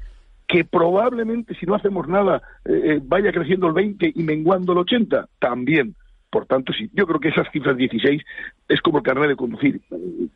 [0.48, 4.78] Que probablemente si no hacemos nada eh, eh, vaya creciendo el 20 y menguando el
[4.78, 5.94] 80, también.
[6.30, 8.22] Por tanto, sí, yo creo que esas cifras 16
[8.68, 9.80] es como el carnet de conducir.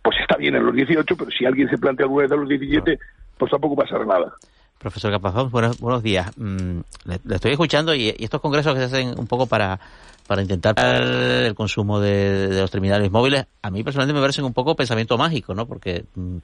[0.03, 2.49] Pues está bien en los 18, pero si alguien se plantea alguna vez a los
[2.49, 2.99] 17,
[3.37, 4.33] pues tampoco pasará nada.
[4.81, 6.35] Profesor Capazón, buenos, buenos días.
[6.39, 9.79] Mm, le, le estoy escuchando y, estos congresos que se hacen un poco para,
[10.27, 14.75] para intentar el consumo de, los terminales móviles, a mí personalmente me parecen un poco
[14.75, 15.67] pensamiento mágico, ¿no?
[15.67, 16.39] Porque, mm,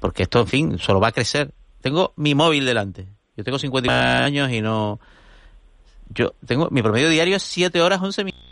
[0.00, 1.52] porque esto, en fin, solo va a crecer.
[1.80, 3.06] Tengo mi móvil delante.
[3.36, 4.98] Yo tengo 50 años y no...
[6.08, 6.66] Yo tengo...
[6.72, 8.44] Mi promedio diario es 7 horas 11 minutos.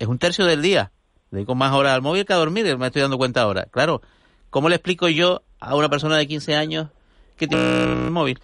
[0.00, 0.90] Es un tercio del día.
[1.30, 3.66] Dedico más horas al móvil que a dormir, me estoy dando cuenta ahora.
[3.70, 4.02] Claro,
[4.50, 6.88] ¿cómo le explico yo a una persona de 15 años
[7.36, 8.38] que tiene un móvil?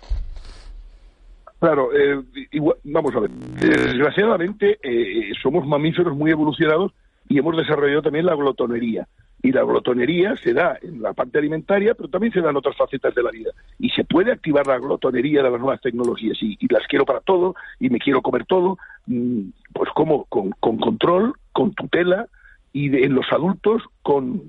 [1.58, 3.30] Claro, eh, igual- vamos a ver.
[3.30, 6.92] Desgraciadamente eh, somos mamíferos muy evolucionados
[7.28, 9.06] y hemos desarrollado también la glotonería.
[9.44, 12.76] Y la glotonería se da en la parte alimentaria, pero también se da en otras
[12.76, 13.50] facetas de la vida.
[13.78, 16.38] Y se puede activar la glotonería de las nuevas tecnologías.
[16.40, 19.40] Y, las quiero para todo, y me quiero comer todo, mm,
[19.72, 22.28] pues como con, con control, con tutela,
[22.72, 24.42] y en los adultos con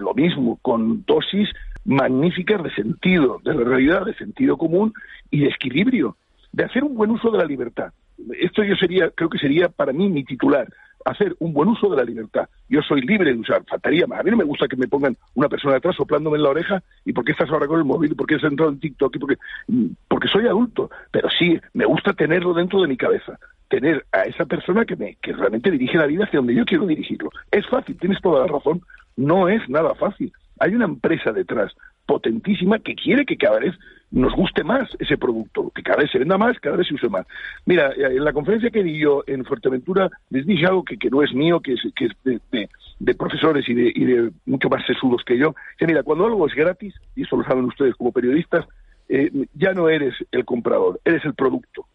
[0.00, 1.48] lo mismo, con dosis
[1.84, 4.92] magníficas de sentido, de la realidad, de sentido común
[5.30, 6.16] y de equilibrio,
[6.52, 7.92] de hacer un buen uso de la libertad.
[8.38, 10.68] Esto yo sería, creo que sería para mí mi titular,
[11.04, 12.48] hacer un buen uso de la libertad.
[12.68, 14.20] Yo soy libre de usar, faltaría más.
[14.20, 16.82] A mí no me gusta que me pongan una persona detrás soplándome en la oreja
[17.04, 19.16] y por qué estás ahora con el móvil, y por qué has entrado en TikTok,
[19.16, 22.96] y por qué- mm, porque soy adulto, pero sí, me gusta tenerlo dentro de mi
[22.98, 23.38] cabeza,
[23.70, 26.86] tener a esa persona que, me, que realmente dirige la vida hacia donde yo quiero
[26.86, 27.30] dirigirlo.
[27.50, 28.82] Es fácil, tienes toda la razón,
[29.16, 30.32] no es nada fácil.
[30.58, 31.72] Hay una empresa detrás
[32.04, 33.74] potentísima que quiere que cada vez
[34.10, 37.08] nos guste más ese producto, que cada vez se venda más, cada vez se use
[37.08, 37.24] más.
[37.64, 41.22] Mira, eh, en la conferencia que di yo en Fuerteventura les dije algo que, no
[41.22, 42.68] es mío, que es, que es de, de-
[42.98, 45.54] de profesores y de, y de mucho más sesudos que yo.
[45.78, 48.66] Que mira, cuando algo es gratis, y eso lo saben ustedes como periodistas,
[49.08, 51.86] eh, ya no eres el comprador, eres el producto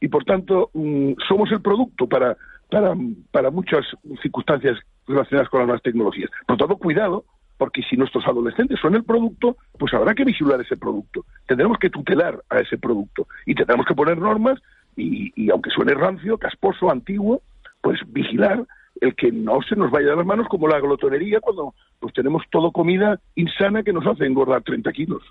[0.00, 2.36] y por tanto mm, somos el producto para,
[2.70, 2.94] para,
[3.30, 3.86] para muchas
[4.22, 6.30] circunstancias relacionadas con las nuevas tecnologías.
[6.46, 7.24] Por tanto, cuidado,
[7.60, 11.26] porque si nuestros adolescentes son el producto, pues habrá que vigilar ese producto.
[11.46, 14.58] Tendremos que tutelar a ese producto y tendremos que poner normas
[14.96, 17.42] y, aunque suene rancio, casposo, antiguo,
[17.82, 18.64] pues vigilar
[19.00, 22.42] el que no se nos vaya de las manos como la glotonería cuando pues tenemos
[22.50, 25.22] todo comida insana que nos hace engordar 30 kilos.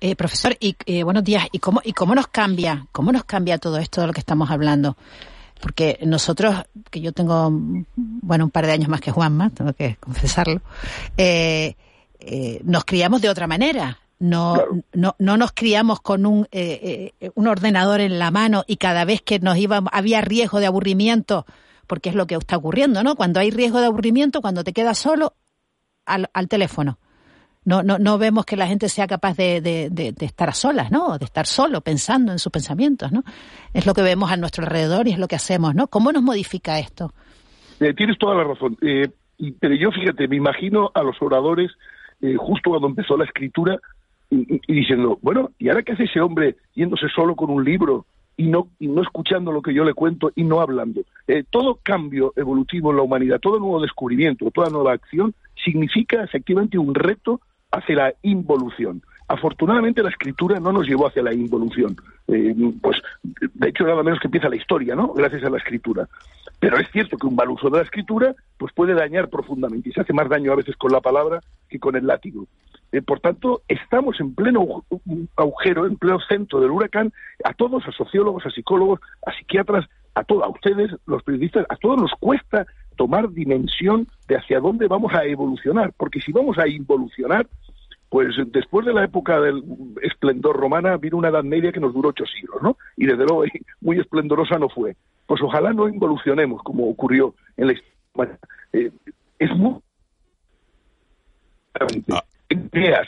[0.00, 1.46] Eh, profesor, y eh, buenos días.
[1.52, 2.86] ¿Y cómo y cómo nos cambia?
[2.92, 4.96] ¿Cómo nos cambia todo esto de lo que estamos hablando?
[5.60, 6.54] Porque nosotros,
[6.90, 7.48] que yo tengo,
[7.96, 10.60] bueno, un par de años más que Juanma, tengo que confesarlo,
[11.16, 11.76] eh,
[12.20, 13.98] eh, nos criamos de otra manera.
[14.18, 14.56] No,
[14.94, 19.04] no, no nos criamos con un, eh, eh, un ordenador en la mano y cada
[19.04, 21.44] vez que nos íbamos, había riesgo de aburrimiento,
[21.86, 23.14] porque es lo que está ocurriendo, ¿no?
[23.14, 25.34] Cuando hay riesgo de aburrimiento, cuando te quedas solo,
[26.06, 26.98] al, al teléfono.
[27.66, 30.90] No, no, no vemos que la gente sea capaz de, de, de, estar a solas,
[30.90, 31.18] ¿no?
[31.18, 33.24] De estar solo, pensando en sus pensamientos, ¿no?
[33.74, 35.88] Es lo que vemos a nuestro alrededor y es lo que hacemos, ¿no?
[35.88, 37.12] ¿Cómo nos modifica esto?
[37.80, 38.78] Eh, tienes toda la razón.
[38.80, 39.08] Eh,
[39.60, 41.72] pero yo, fíjate, me imagino a los oradores
[42.22, 43.78] eh, justo cuando empezó la escritura
[44.30, 48.06] y diciendo, bueno, ¿y ahora qué hace ese hombre yéndose solo con un libro
[48.36, 51.02] y no, y no escuchando lo que yo le cuento y no hablando?
[51.28, 56.78] Eh, todo cambio evolutivo en la humanidad, todo nuevo descubrimiento, toda nueva acción significa efectivamente
[56.78, 57.40] un reto
[57.70, 59.02] hacia la involución.
[59.28, 61.96] Afortunadamente la escritura no nos llevó hacia la involución.
[62.28, 63.02] Eh, pues
[63.54, 65.12] de hecho nada menos que empieza la historia, ¿no?
[65.14, 66.08] Gracias a la escritura.
[66.60, 69.92] Pero es cierto que un mal uso de la escritura pues puede dañar profundamente y
[69.92, 72.46] se hace más daño a veces con la palabra que con el látigo.
[72.92, 77.12] Eh, por tanto, estamos en pleno agu- agujero, en pleno centro del huracán,
[77.44, 81.76] a todos, a sociólogos, a psicólogos, a psiquiatras, a todos, a ustedes, los periodistas, a
[81.76, 82.64] todos nos cuesta
[82.96, 87.46] tomar dimensión de hacia dónde vamos a evolucionar, porque si vamos a involucionar,
[88.08, 89.62] pues después de la época del
[90.02, 92.76] esplendor romana vino una edad media que nos duró ocho siglos, ¿no?
[92.96, 93.44] Y desde luego
[93.80, 94.96] muy esplendorosa no fue.
[95.26, 98.38] Pues ojalá no involucionemos como ocurrió en la historia.
[98.72, 98.90] Eh,
[99.38, 99.76] es muy...
[102.48, 103.06] Ideas.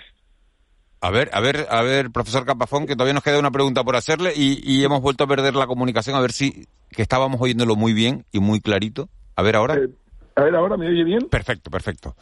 [1.00, 3.94] A ver, a ver, a ver, profesor Capafón, que todavía nos queda una pregunta por
[3.94, 7.76] hacerle y, y hemos vuelto a perder la comunicación, a ver si que estábamos oyéndolo
[7.76, 9.08] muy bien y muy clarito.
[9.38, 9.74] A ver ahora.
[10.34, 11.28] a ver, ahora me oye bien.
[11.28, 12.16] Perfecto, perfecto.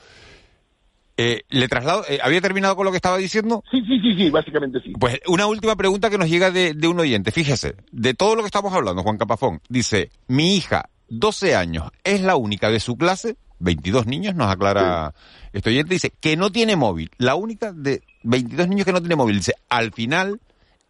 [1.16, 3.64] Eh, le traslado, eh, ¿había terminado con lo que estaba diciendo?
[3.70, 4.92] Sí, sí, sí, sí, básicamente sí.
[5.00, 7.32] Pues una última pregunta que nos llega de, de un oyente.
[7.32, 12.20] Fíjese, de todo lo que estamos hablando, Juan Capafón, dice, mi hija, 12 años, es
[12.20, 15.14] la única de su clase, 22 niños, nos aclara
[15.54, 17.10] este oyente, dice, que no tiene móvil.
[17.16, 19.36] La única de 22 niños que no tiene móvil.
[19.36, 20.38] Dice, al final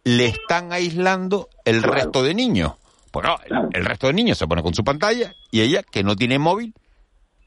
[0.03, 2.73] le están aislando el resto de niños.
[3.11, 6.03] Pues no, el, el resto de niños se pone con su pantalla y ella, que
[6.03, 6.73] no tiene móvil,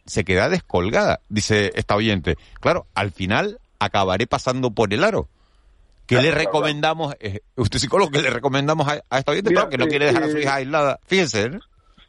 [0.07, 2.37] se queda descolgada, dice esta oyente.
[2.61, 5.29] Claro, al final acabaré pasando por el aro.
[6.07, 7.15] ¿Qué le recomendamos?
[7.21, 9.51] eh, usted psicólogo, ¿qué le recomendamos a, a esta oyente?
[9.51, 10.99] Mira, Claro, que no eh, quiere dejar a su eh, hija aislada.
[11.07, 11.59] Fíjese, ¿eh?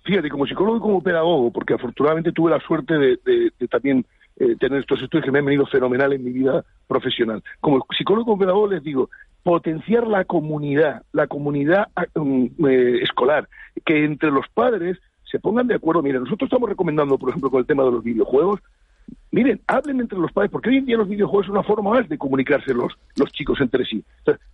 [0.03, 4.03] Fíjate, como psicólogo y como pedagogo, porque afortunadamente tuve la suerte de, de- de también
[4.37, 7.43] eh, tener estos estudios que me han venido fenomenal en mi vida profesional.
[7.59, 9.11] Como psicólogo y como pedagogo les digo,
[9.43, 13.47] potenciar la comunidad, la comunidad ah, mm, eh, escolar,
[13.85, 14.97] que entre los padres
[15.29, 16.01] se pongan de acuerdo.
[16.01, 18.59] Miren, nosotros estamos recomendando, por ejemplo, con el tema de los videojuegos,
[19.31, 22.07] Miren, hablen entre los padres, porque hoy en día los videojuegos es una forma más
[22.07, 24.03] de comunicarse los, los chicos entre sí.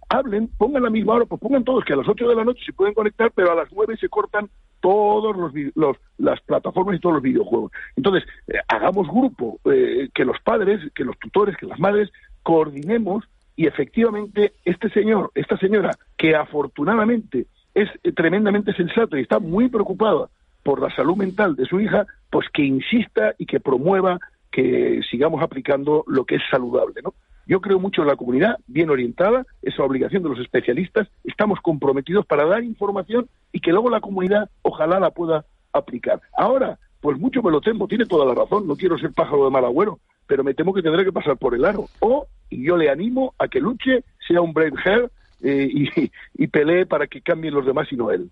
[0.10, 2.62] Hablen, pongan la misma hora, pues pongan todos que a las 8 de la noche
[2.66, 5.36] se pueden conectar, pero a las 9 se cortan todos
[5.76, 7.72] los- las plataformas y todos los videojuegos.
[7.96, 12.12] Entonces, eh, hagamos grupo, eh, que los padres, que los tutores, que las madres
[12.44, 13.26] coordinemos
[13.58, 19.68] y efectivamente este señor, esta señora, que afortunadamente es eh, tremendamente sensato y está muy
[19.68, 20.30] preocupada
[20.64, 24.20] por la salud mental de su hija, pues que insista y que promueva
[24.52, 27.14] que sigamos aplicando lo que es saludable, ¿no?
[27.48, 31.60] Yo creo mucho en la comunidad, bien orientada, es la obligación de los especialistas, estamos
[31.62, 36.22] comprometidos para dar información y que luego la comunidad ojalá la pueda aplicar.
[36.38, 39.52] Ahora, pues mucho me lo temo, tiene toda la razón, no quiero ser pájaro de
[39.52, 41.86] mal agüero, pero me temo que tendré que pasar por el aro.
[42.02, 45.12] O, y yo le animo a que luche, sea un brave hair
[45.44, 46.12] eh, y,
[46.44, 48.30] y pelee para que cambien los demás y no él.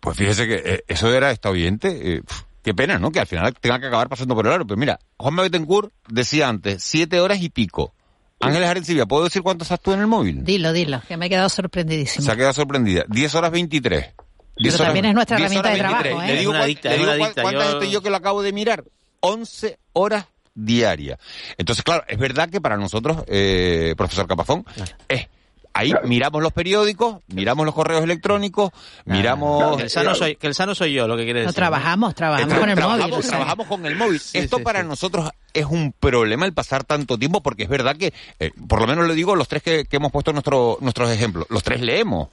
[0.00, 2.16] Pues fíjese que eh, eso era esta oyente.
[2.16, 2.22] eh,
[2.62, 3.10] qué pena, ¿no?
[3.10, 4.66] Que al final tenga que acabar pasando por el aro.
[4.66, 7.92] Pero mira, Juan Betancourt decía antes, siete horas y pico.
[8.40, 10.44] Ángeles Arencibia, ¿puedo decir cuánto estás tú en el móvil?
[10.44, 12.24] Dilo, dilo, que me he quedado sorprendidísimo.
[12.26, 13.04] Se ha quedado sorprendida.
[13.08, 14.14] 10 horas 23.
[14.58, 16.30] Pero también es nuestra 10 herramienta horas de trabajo, 23.
[16.30, 16.34] ¿eh?
[16.34, 18.84] Le digo, cuántas Yo- estoy yo que lo acabo de mirar.
[19.20, 20.26] 11 horas
[20.56, 21.18] diarias.
[21.56, 24.64] Entonces, claro, es verdad que para nosotros, eh, profesor Capafón,
[25.08, 25.28] es
[25.72, 28.70] ahí miramos los periódicos, miramos los correos electrónicos,
[29.04, 29.76] miramos...
[29.76, 31.48] Que el, sano soy, que el sano soy yo, lo que quiere decir.
[31.50, 33.18] No, trabajamos, trabajamos Entonces, con el trabajamos, móvil.
[33.18, 33.30] o sea.
[33.32, 34.20] trabajamos con el móvil.
[34.32, 38.52] Esto para nosotros es un problema el pasar tanto tiempo porque es verdad que, eh,
[38.68, 41.62] por lo menos lo digo los tres que, que hemos puesto nuestro, nuestros ejemplos, los
[41.62, 42.28] tres leemos.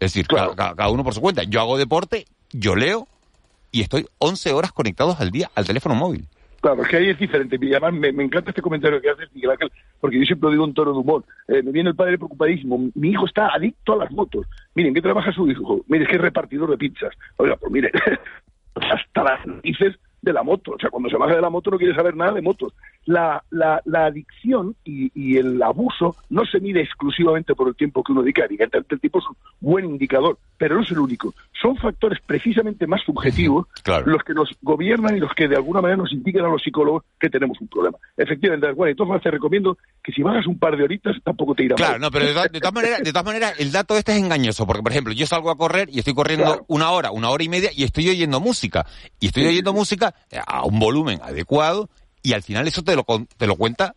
[0.00, 1.44] Es decir, cada, cada- cada uno por su cuenta.
[1.44, 3.06] Yo hago deporte, yo leo
[3.70, 6.26] y estoy 11 horas conectados al día al teléfono móvil.
[6.60, 7.58] Claro, es que ahí es diferente.
[7.60, 10.52] Y además me, me encanta este comentario que haces, Miguel Ángel, porque yo siempre lo
[10.52, 11.24] digo en tono de humor.
[11.48, 12.90] Eh, me viene el padre preocupadísimo.
[12.94, 14.46] Mi hijo está adicto a las motos.
[14.74, 15.82] Miren, ¿qué trabaja su hijo?
[15.88, 17.14] Mire, es que es repartidor de pizzas.
[17.36, 17.90] Oiga, pues mire,
[18.74, 20.72] hasta las narices de la moto.
[20.72, 22.74] O sea, cuando se baja de la moto no quiere saber nada de motos.
[23.06, 28.04] La, la, la adicción y, y el abuso no se mide exclusivamente por el tiempo
[28.04, 28.44] que uno dedica.
[28.44, 31.34] Evidentemente el tiempo es un buen indicador, pero no es el único.
[31.60, 33.66] Son factores precisamente más subjetivos
[34.04, 37.04] los que nos gobiernan y los que de alguna manera nos indican a los psicólogos
[37.18, 37.96] que tenemos un problema.
[38.16, 41.76] Efectivamente, bueno, entonces te recomiendo que si bajas un par de horitas tampoco te irá
[41.76, 42.00] Claro, mal.
[42.02, 44.82] no, pero de, de todas maneras, de todas maneras, el dato este es engañoso, porque
[44.82, 46.64] por ejemplo, yo salgo a correr y estoy corriendo Claro.
[46.68, 48.86] una hora, una hora y media y estoy oyendo música.
[49.18, 50.14] Y estoy oyendo música
[50.46, 51.88] a un volumen adecuado
[52.22, 53.04] y al final eso te lo,
[53.36, 53.94] te lo cuenta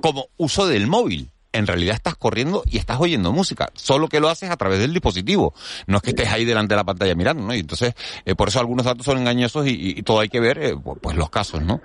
[0.00, 1.30] como uso del móvil.
[1.52, 4.92] En realidad estás corriendo y estás oyendo música, solo que lo haces a través del
[4.92, 5.52] dispositivo.
[5.88, 7.52] No es que estés ahí delante de la pantalla mirando, ¿no?
[7.52, 7.94] Y entonces,
[8.24, 10.96] eh, por eso algunos datos son engañosos y, y todo hay que ver, eh, pu-
[11.00, 11.80] pues los casos, ¿no?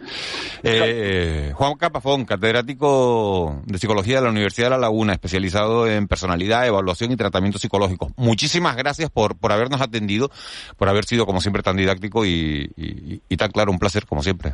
[0.61, 6.67] Eh, Juan Capafón, catedrático de Psicología de la Universidad de La Laguna, especializado en personalidad,
[6.67, 8.11] evaluación y tratamiento psicológico.
[8.17, 10.30] Muchísimas gracias por, por habernos atendido,
[10.78, 13.71] por haber sido, como siempre, tan didáctico y- y tan claro.
[13.71, 14.53] Un placer, como siempre.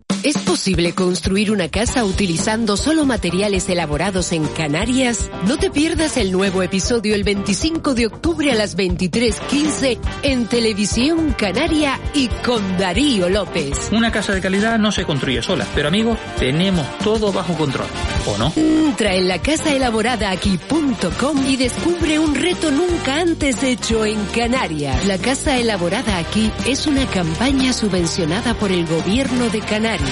[0.23, 5.31] ¿Es posible construir una casa utilizando solo materiales elaborados en Canarias?
[5.47, 11.33] No te pierdas el nuevo episodio el 25 de octubre a las 23.15 en Televisión
[11.35, 13.89] Canaria y con Darío López.
[13.91, 17.87] Una casa de calidad no se construye sola, pero amigos, tenemos todo bajo control,
[18.27, 18.53] ¿o no?
[18.55, 25.03] Entra en la casaelaboradaaqui.com y descubre un reto nunca antes hecho en Canarias.
[25.07, 30.10] La Casa Elaborada Aquí es una campaña subvencionada por el Gobierno de Canarias.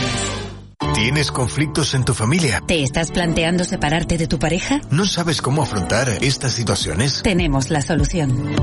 [0.93, 2.62] ¿Tienes conflictos en tu familia?
[2.66, 4.82] ¿Te estás planteando separarte de tu pareja?
[4.91, 7.22] ¿No sabes cómo afrontar estas situaciones?
[7.24, 8.54] Tenemos la solución.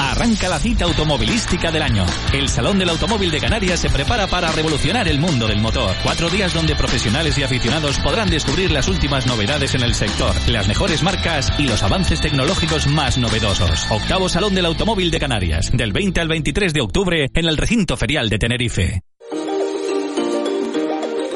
[0.00, 2.06] Arranca la cita automovilística del año.
[2.32, 5.94] El Salón del Automóvil de Canarias se prepara para revolucionar el mundo del motor.
[6.02, 10.68] Cuatro días donde profesionales y aficionados podrán descubrir las últimas novedades en el sector, las
[10.68, 13.90] mejores marcas y los avances tecnológicos más novedosos.
[13.90, 17.98] Octavo Salón del Automóvil de Canarias, del 20 al 23 de octubre en el recinto
[17.98, 19.09] ferial de Tenerife.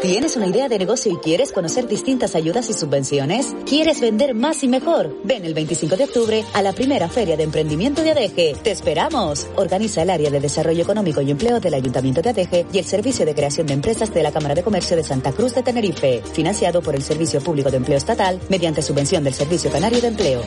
[0.05, 3.57] ¿Tienes una idea de negocio y quieres conocer distintas ayudas y subvenciones?
[3.67, 5.17] ¿Quieres vender más y mejor?
[5.25, 8.55] Ven el 25 de octubre a la primera Feria de Emprendimiento de ADEGE.
[8.63, 9.47] ¡Te esperamos!
[9.57, 13.25] Organiza el área de Desarrollo Económico y Empleo del Ayuntamiento de ADEGE y el Servicio
[13.25, 16.23] de Creación de Empresas de la Cámara de Comercio de Santa Cruz de Tenerife.
[16.35, 20.43] Financiado por el Servicio Público de Empleo Estatal mediante subvención del Servicio Canario de Empleo.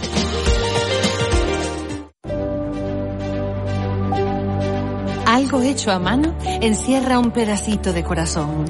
[5.48, 8.66] Algo hecho a mano encierra un pedacito de corazón.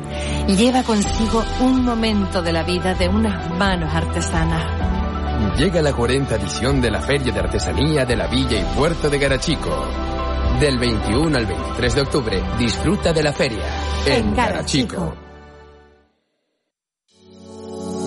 [0.47, 5.57] Lleva consigo un momento de la vida de unas manos artesanas.
[5.57, 9.17] Llega la 40 edición de la Feria de Artesanía de la Villa y Puerto de
[9.17, 9.87] Garachico.
[10.59, 13.65] Del 21 al 23 de octubre, disfruta de la feria
[14.05, 14.97] en, En Garachico.
[14.97, 15.26] Garachico.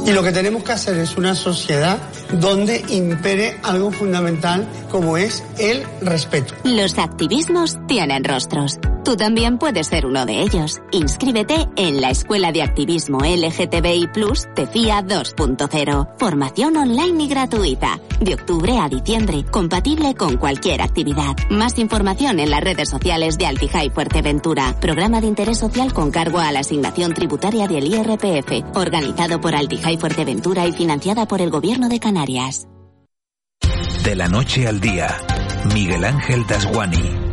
[0.06, 1.98] Y lo que tenemos que hacer es una sociedad
[2.32, 6.54] donde impere algo fundamental como es el respeto.
[6.64, 8.78] Los activismos tienen rostros.
[9.10, 10.78] Tú también puedes ser uno de ellos.
[10.92, 16.10] Inscríbete en la Escuela de Activismo LGTBI Plus TEFIA 2.0.
[16.16, 17.98] Formación online y gratuita.
[18.20, 21.34] De octubre a diciembre, compatible con cualquier actividad.
[21.50, 24.78] Más información en las redes sociales de Altijai Fuerteventura.
[24.80, 28.76] Programa de interés social con cargo a la asignación tributaria del IRPF.
[28.76, 32.68] Organizado por Altijai Fuerteventura y financiada por el Gobierno de Canarias.
[34.04, 35.16] De la noche al día,
[35.74, 37.29] Miguel Ángel Dasguani.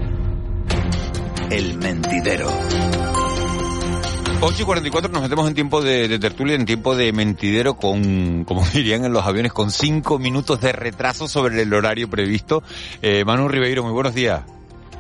[1.50, 2.48] El mentidero.
[4.42, 8.44] 8 y 44 nos metemos en tiempo de, de tertulia, en tiempo de mentidero con,
[8.44, 12.62] como dirían en los aviones, con 5 minutos de retraso sobre el horario previsto.
[13.02, 14.44] Eh, Manu Ribeiro, muy buenos días.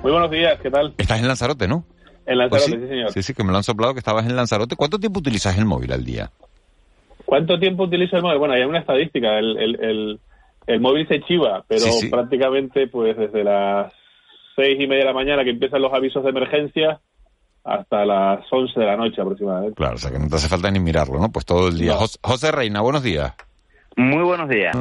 [0.01, 0.93] Muy buenos días, ¿qué tal?
[0.97, 1.83] Estás en Lanzarote, ¿no?
[2.25, 3.11] En Lanzarote, Pues sí, señor.
[3.11, 4.75] Sí, sí, que me lo han soplado que estabas en Lanzarote.
[4.75, 6.31] ¿Cuánto tiempo utilizas el móvil al día?
[7.25, 8.37] ¿Cuánto tiempo utilizo el móvil?
[8.39, 9.37] Bueno, hay una estadística.
[9.37, 10.19] El, el, el,
[10.67, 12.09] el móvil se chiva, pero Sí, sí.
[12.09, 13.91] prácticamente pues desde las
[14.57, 16.99] seis y media de la mañana que empiezan los avisos de emergencia
[17.63, 19.75] hasta las 11 de la noche aproximadamente.
[19.75, 21.31] Claro, o sea que no te hace falta ni mirarlo, ¿no?
[21.31, 21.93] Pues todo el día.
[21.93, 22.05] No.
[22.23, 23.33] José Reina, buenos días.
[23.95, 24.75] Muy buenos días.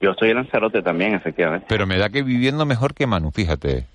[0.00, 1.66] Yo estoy en Lanzarote también, efectivamente.
[1.68, 3.86] Pero me da que viviendo mejor que Manu, fíjate.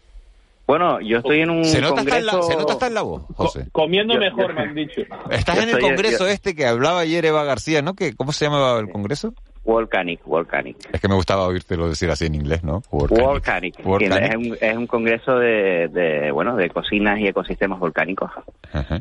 [0.68, 2.51] Bueno, yo estoy en un Se nota, hasta en la, congreso...
[2.51, 3.68] se nota hasta en la voz, José.
[3.72, 5.01] Comiendo Yo- mejor, yo- me han dicho.
[5.30, 7.93] Estás en el congreso yo- este que hablaba ayer Eva García, ¿no?
[7.93, 9.34] Que, ¿Cómo se llamaba el congreso?
[9.64, 10.76] Volcanic, Volcanic.
[10.91, 12.82] Es que me gustaba oírtelo decir así en inglés, ¿no?
[12.89, 13.76] Volcanic.
[13.80, 18.32] Es, un, es un congreso de, de, bueno, de cocinas y ecosistemas volcánicos.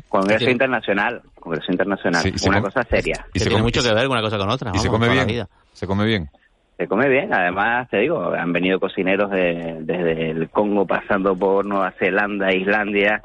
[0.09, 2.21] Congreso internacional, congreso internacional.
[2.21, 3.25] Sí, una come- cosa seria.
[3.33, 4.71] y se tiene come- mucho que ver una cosa con otra.
[4.73, 5.27] Y se come bien.
[5.27, 5.47] vida.
[5.73, 6.29] Se come bien.
[6.77, 11.65] Se come bien, además te digo, han venido cocineros de- desde el Congo pasando por
[11.65, 13.23] Nueva Zelanda, Islandia,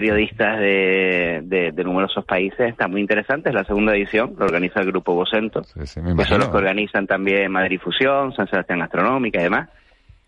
[0.00, 4.80] periodistas de, de, de numerosos países, está muy interesante, es la segunda edición, lo organiza
[4.80, 9.44] el Grupo Vocento, que son los que organizan también Madrid Fusión, San Sebastián Gastronómica y
[9.44, 9.70] demás.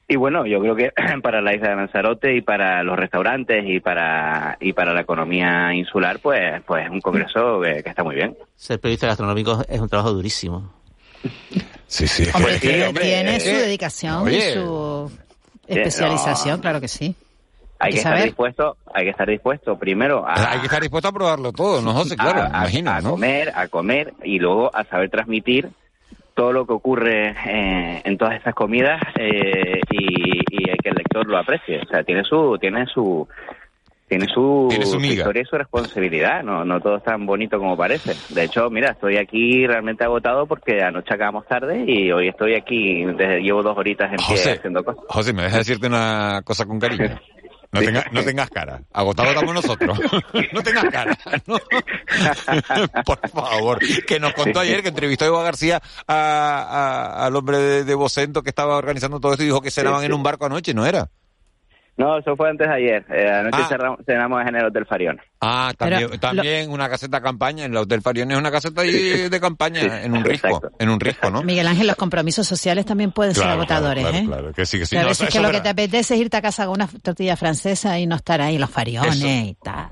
[0.09, 0.91] Y bueno, yo creo que
[1.23, 5.75] para la isla de Lanzarote y para los restaurantes y para y para la economía
[5.75, 8.35] insular, pues pues es un congreso que, que está muy bien.
[8.57, 10.73] Ser periodista gastronómico es un trabajo durísimo.
[11.87, 12.23] Sí, sí.
[12.23, 14.39] es Hombre, que- tiene, hombre, tiene eh, su dedicación oye.
[14.39, 15.13] y su
[15.67, 17.15] especialización, claro que sí.
[17.81, 21.09] Hay que que estar dispuesto, hay que estar dispuesto primero a, Hay que estar dispuesto
[21.09, 22.17] a probarlo todo, ¿no, José?
[22.17, 23.11] Claro, a, a- imagino, a ¿no?
[23.13, 25.69] comer, a comer y luego a saber transmitir
[26.35, 31.27] todo lo que ocurre eh, en todas estas comidas eh, y, y que el lector
[31.27, 31.81] lo aprecie.
[31.83, 33.27] O sea, tiene su, tiene su,
[34.09, 36.43] tiene su, Tiene su historia y su responsabilidad.
[36.45, 38.15] No, no todo es tan bonito como parece.
[38.33, 43.05] De hecho, mira, estoy aquí realmente agotado porque anoche acabamos tarde y hoy estoy aquí.
[43.05, 45.05] Desde, llevo dos horitas en pie haciendo cosas.
[45.09, 47.19] José, me dejas decirte una cosa con cariño.
[47.71, 48.83] No, tenga- no tengas cara.
[48.93, 49.99] Agotado estamos nosotros.
[50.53, 51.19] no tengas cara.
[51.47, 51.59] ¿no?
[53.05, 53.79] Por favor.
[54.07, 57.95] Que nos contó ayer que entrevistó a Eva García a- a- al hombre de, de
[57.95, 60.73] Vocento que estaba organizando todo esto y dijo que cenaban Sí, en un barco anoche,
[60.75, 61.11] ¿no era?
[61.99, 63.05] No, eso fue antes de ayer.
[63.13, 63.67] Eh, anoche Ah.
[63.69, 65.21] cerramos- cenamos en el Hotel Farión.
[65.41, 67.65] Ah, también, también una caseta campaña.
[67.65, 70.63] En la Hotel Farión es una caseta de campaña, en un risco.
[70.79, 71.43] En un risco, ¿no?
[71.43, 74.27] Miguel Ángel, los compromisos sociales también pueden ser Claro, claro, agotadores, claro, ¿eh?
[74.27, 74.97] claro, que sí, que sí.
[74.97, 76.87] A No, veces eso- que lo que te apetece es irte a casa con una
[77.03, 79.27] tortilla francesa y no estar ahí los fariones Eso.
[79.27, 79.89] y tal.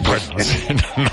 [0.00, 1.04] Bueno, no sé, no,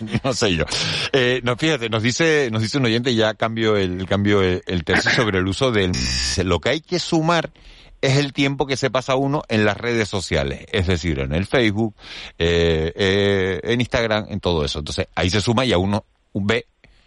[0.00, 0.64] no- no sé yo.
[1.12, 4.62] Eh, no, fíjate, nos dice, nos dice un oyente, y ya cambio el, cambio el,
[4.66, 5.92] el tercio sobre el uso del...
[6.44, 7.50] Lo que hay que sumar
[8.00, 11.46] es el tiempo que se pasa uno en las redes sociales, es decir, en el
[11.46, 11.94] Facebook,
[12.38, 14.80] eh, eh, en Instagram, en todo eso.
[14.80, 16.66] Entonces, ahí se suma y a uno ve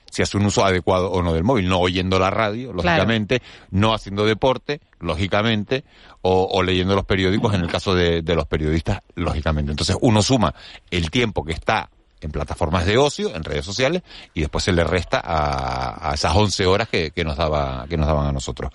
[0.10, 3.94] si hace un uso adecuado o no del móvil, no oyendo la radio, lógicamente, no
[3.94, 5.84] haciendo deporte, lógicamente,
[6.22, 9.72] o, o leyendo los periódicos, en el caso de, de los periodistas, lógicamente.
[9.72, 10.56] Entonces uno suma
[10.90, 11.90] el tiempo que está
[12.22, 14.02] en plataformas de ocio, en redes sociales,
[14.34, 18.08] y después se le resta a, a esas 11 horas que, nos daba, que nos
[18.08, 18.72] daban a nosotros.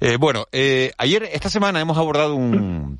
[0.00, 2.98] Eh, bueno, eh, ayer, esta semana hemos abordado un,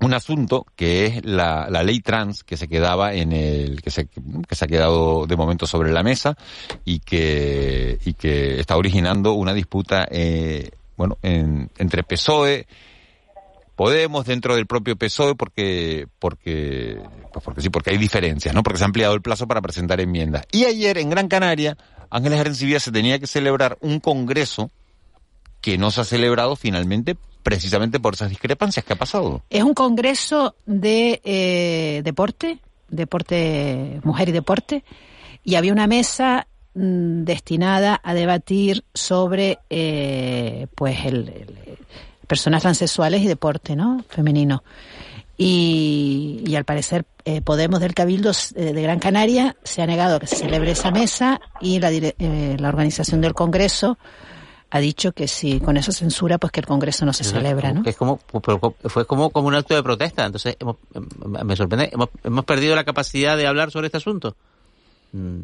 [0.00, 4.06] un asunto que es la, la ley trans que se quedaba en el que se,
[4.06, 6.36] que se ha quedado de momento sobre la mesa
[6.84, 12.66] y que y que está originando una disputa eh, bueno en- entre PSOE
[13.74, 17.00] Podemos dentro del propio PSOE porque porque
[17.38, 20.00] pues porque sí porque hay diferencias no porque se ha ampliado el plazo para presentar
[20.00, 21.76] enmiendas y ayer en Gran Canaria
[22.10, 24.70] Ángeles Arencibia se tenía que celebrar un congreso
[25.60, 29.74] que no se ha celebrado finalmente precisamente por esas discrepancias que ha pasado Es un
[29.74, 32.58] congreso de eh, deporte,
[32.88, 34.84] deporte, mujer y deporte,
[35.44, 41.78] y había una mesa mm, destinada a debatir sobre eh, pues el,
[42.26, 44.04] personas transexuales y deporte, ¿no?
[44.08, 44.62] Femenino.
[45.40, 50.20] Y al parecer eh, Podemos del Cabildo eh, de Gran Canaria se ha negado a
[50.20, 53.98] que se celebre esa mesa y la, dire- eh, la organización del Congreso
[54.70, 57.82] ha dicho que si con eso censura, pues que el Congreso no se celebra, ¿no?
[57.82, 60.26] Que es como, pero co- fue como, como un acto de protesta.
[60.26, 61.08] Entonces, hemos- em-
[61.46, 64.36] me sorprende, hemos, hemos perdido la capacidad de hablar sobre este asunto.
[65.12, 65.40] Mm.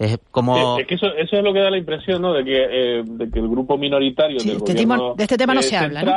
[0.00, 0.78] Es como...
[0.80, 2.32] Es que eso, eso es lo que da la impresión, ¿no?
[2.32, 2.56] De que,
[2.98, 5.60] eh, de que el grupo minoritario Sí, del este gobierno tema- de este tema no
[5.60, 6.12] eh, se habla, ¿no?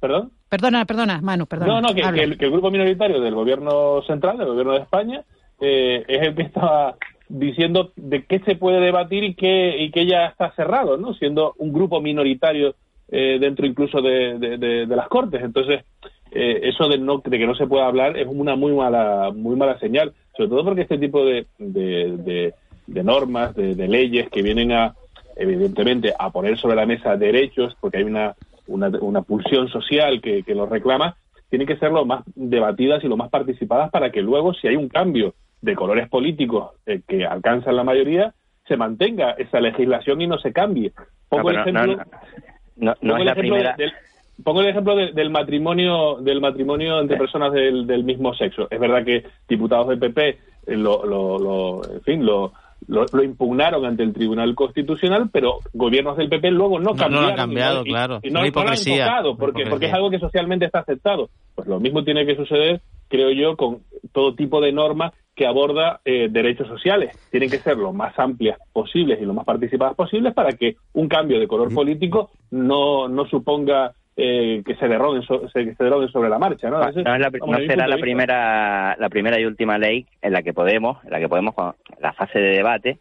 [0.00, 0.30] ¿Perdón?
[0.48, 1.74] Perdona, perdona, Manu, perdona.
[1.74, 5.22] No, no, que, el, que el grupo minoritario del gobierno central, del gobierno de España,
[5.60, 6.96] eh, es el que estaba
[7.28, 11.14] diciendo de qué se puede debatir y que, y que ya está cerrado, ¿no?
[11.14, 12.74] Siendo un grupo minoritario
[13.08, 15.42] eh, dentro incluso de, de- de- de las Cortes.
[15.42, 15.84] Entonces,
[16.30, 19.56] eh, eso de, no, de que no se pueda hablar es una muy mala, muy
[19.56, 22.52] mala señal, sobre todo porque este tipo de, de,
[22.86, 24.94] de, normas, de, leyes que vienen a,
[25.36, 28.34] evidentemente, a poner sobre la mesa derechos, porque hay una,
[28.66, 31.16] una, una pulsión social que, que los reclama,
[31.48, 34.76] tienen que ser lo más debatidas y lo más participadas para que luego, si hay
[34.76, 38.34] un cambio de colores políticos eh, que alcanzan la mayoría,
[38.66, 40.92] se mantenga esa legislación y no se cambie.
[41.28, 41.96] Pongo el ejemplo,
[44.42, 48.68] pongo el ejemplo del matrimonio del matrimonio entre personas del, del, mismo sexo.
[48.70, 50.36] Es verdad que diputados del PP eh,
[50.76, 52.52] lo, lo, lo en fin, lo,
[52.88, 57.12] lo, impugnaron ante el Tribunal Constitucional, pero gobiernos del PP luego no, cambiaron.
[57.14, 58.20] No lo han cambiado, claro.
[58.22, 61.30] Y, no, lo han tocado, porque, porque es algo que socialmente está aceptado.
[61.54, 63.80] Pues lo mismo tiene que suceder, creo yo, con
[64.12, 67.16] todo tipo de normas que aborda eh, derechos sociales.
[67.30, 71.08] Tienen que ser lo más amplias posibles y lo más participadas posibles para que un
[71.08, 76.38] cambio de color político no, no suponga eh, que se derroguen, se, se sobre la
[76.38, 76.78] marcha, ¿no?
[76.78, 77.18] no, será
[77.86, 81.54] la primera, la primera y última ley en la que Podemos, en la que Podemos,
[82.00, 82.98] la fase de debate,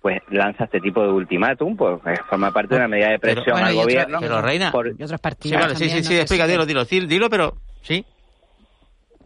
[0.00, 2.00] pues lanza este tipo de ultimátum, pues
[2.30, 4.18] forma parte de una medida de presión al gobierno.
[4.20, 5.78] pero Reina, y otros partidos.
[5.78, 8.04] Sí, sí, sí, explica, dilo, dilo, dilo, pero sí.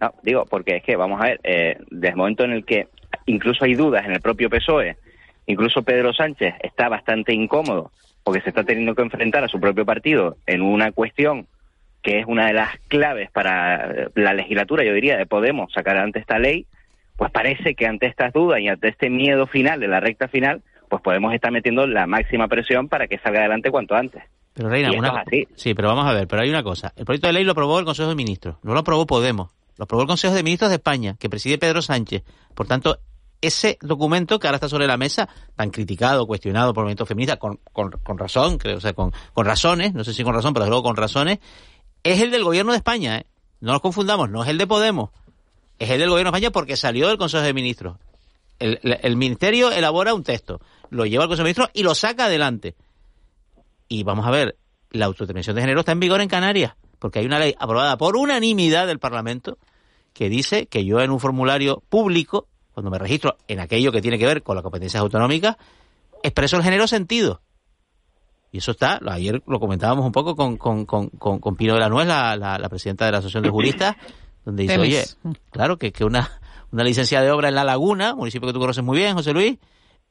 [0.00, 2.88] No, digo, porque es que, vamos a ver, eh, desde el momento en el que
[3.26, 4.96] incluso hay dudas en el propio PSOE,
[5.46, 7.92] incluso Pedro Sánchez está bastante incómodo
[8.24, 11.46] porque se está teniendo que enfrentar a su propio partido en una cuestión
[12.02, 15.98] que es una de las claves para eh, la legislatura, yo diría, de Podemos sacar
[15.98, 16.66] ante esta ley,
[17.16, 20.62] pues parece que ante estas dudas y ante este miedo final de la recta final,
[20.88, 24.22] pues Podemos estar metiendo la máxima presión para que salga adelante cuanto antes.
[24.54, 25.24] Pero Reina, una...
[25.54, 26.92] sí, pero vamos a ver, pero hay una cosa.
[26.96, 29.84] El proyecto de ley lo aprobó el Consejo de Ministros, no lo aprobó Podemos, lo
[29.84, 32.24] aprobó el Consejo de Ministros de España, que preside Pedro Sánchez.
[32.54, 32.98] Por tanto,
[33.40, 37.38] ese documento que ahora está sobre la mesa, tan criticado, cuestionado por el movimiento feminista,
[37.38, 40.66] con, con, razón, creo, o sea, con, con, razones, no sé si con razón, pero
[40.66, 41.38] luego con razones,
[42.02, 43.26] es el del gobierno de España, ¿eh?
[43.60, 45.10] No nos confundamos, no es el de Podemos,
[45.78, 47.96] es el del gobierno de España porque salió del Consejo de Ministros.
[48.58, 50.60] El, el, Ministerio elabora un texto,
[50.90, 52.74] lo lleva al Consejo de Ministros y lo saca adelante.
[53.88, 54.56] Y vamos a ver,
[54.90, 58.16] la autodeterminación de género está en vigor en Canarias, porque hay una ley aprobada por
[58.16, 59.58] unanimidad del Parlamento
[60.12, 62.48] que dice que yo en un formulario público
[62.80, 65.56] cuando me registro en aquello que tiene que ver con las competencias autonómicas,
[66.22, 67.42] expreso el género sentido.
[68.52, 71.90] Y eso está, ayer lo comentábamos un poco con, con, con, con Pino de la
[71.90, 73.96] Nuez, la, la, presidenta de la Asociación de Juristas,
[74.44, 75.04] donde dice, oye,
[75.50, 76.40] claro, que, que una,
[76.72, 79.58] una licencia de obra en La Laguna, municipio que tú conoces muy bien, José Luis,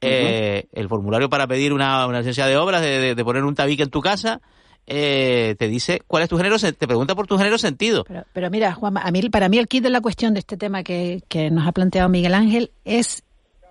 [0.00, 3.82] eh, el formulario para pedir una, una licencia de obras, de, de, poner un tabique
[3.82, 4.40] en tu casa,
[4.86, 8.04] eh, te dice cuál es tu género, te pregunta por tu género sentido.
[8.32, 10.82] Pero, mira, Juan, a mí, para mí el kit de la cuestión de este tema
[10.82, 11.22] que,
[11.52, 13.22] nos ha planteado Miguel Ángel es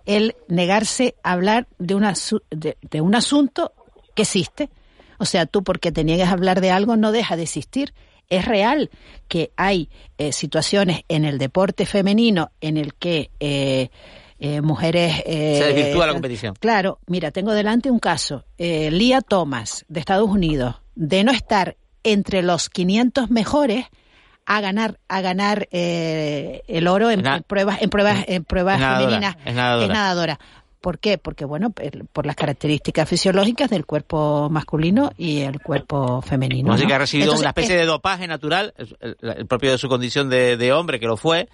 [0.06, 2.14] el negarse a hablar de, una,
[2.52, 3.74] de, un asunto
[4.16, 4.70] que existe.
[5.18, 7.94] O sea, tú porque te niegues a hablar de algo no deja de existir.
[8.30, 8.90] Es real
[9.28, 13.90] que hay eh, situaciones en el deporte femenino en el que eh,
[14.40, 15.24] eh, mujeres...
[15.26, 16.56] Se desvirtúa la competición.
[16.60, 18.46] Claro, mira, tengo delante un caso.
[18.58, 23.86] Lía Thomas, de Estados Unidos, de no estar entre los 500 mejores
[24.46, 29.56] a ganar a ganar eh, el oro en, pruebas en pruebas en pruebas femeninas es
[29.56, 30.40] nadadora.
[30.82, 31.18] ¿Por qué?
[31.18, 31.74] Porque bueno,
[32.14, 36.72] por las características fisiológicas del cuerpo masculino y el cuerpo femenino.
[36.74, 40.56] Así que ha recibido una especie de dopaje natural, el, propio de su condición de,
[40.56, 41.50] de hombre que lo fue,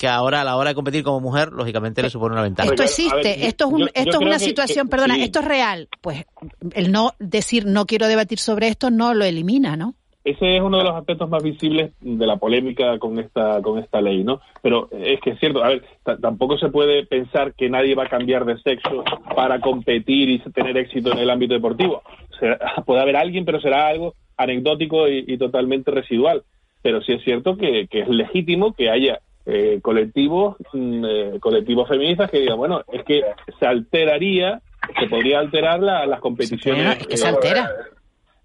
[0.00, 2.70] que ahora a la hora de competir como mujer, lógicamente le supone una ventaja.
[2.70, 5.88] Esto existe, esto es, un, esto es una situación, perdona, esto es real.
[6.00, 6.24] Pues
[6.72, 9.92] el no decir no quiero debatir sobre esto no lo elimina, ¿no?
[10.24, 14.00] Ese es uno de los aspectos más visibles de la polémica con esta con esta
[14.00, 14.40] ley, ¿no?
[14.62, 15.84] Pero es que es cierto, a ver,
[16.22, 19.04] tampoco se puede pensar que nadie va a cambiar de sexo
[19.36, 22.00] para competir y tener éxito en el ámbito deportivo.
[22.86, 26.42] puede haber alguien, pero será algo anecdótico y, totalmente residual.
[26.80, 32.30] Pero sí es cierto que es legítimo que haya eh, colectivos, mm, eh, colectivos feministas
[32.30, 33.22] que digan, bueno, es que
[33.58, 34.60] se alteraría,
[34.98, 37.06] se podría alterar las competiciones.
[37.06, 37.70] que se altera.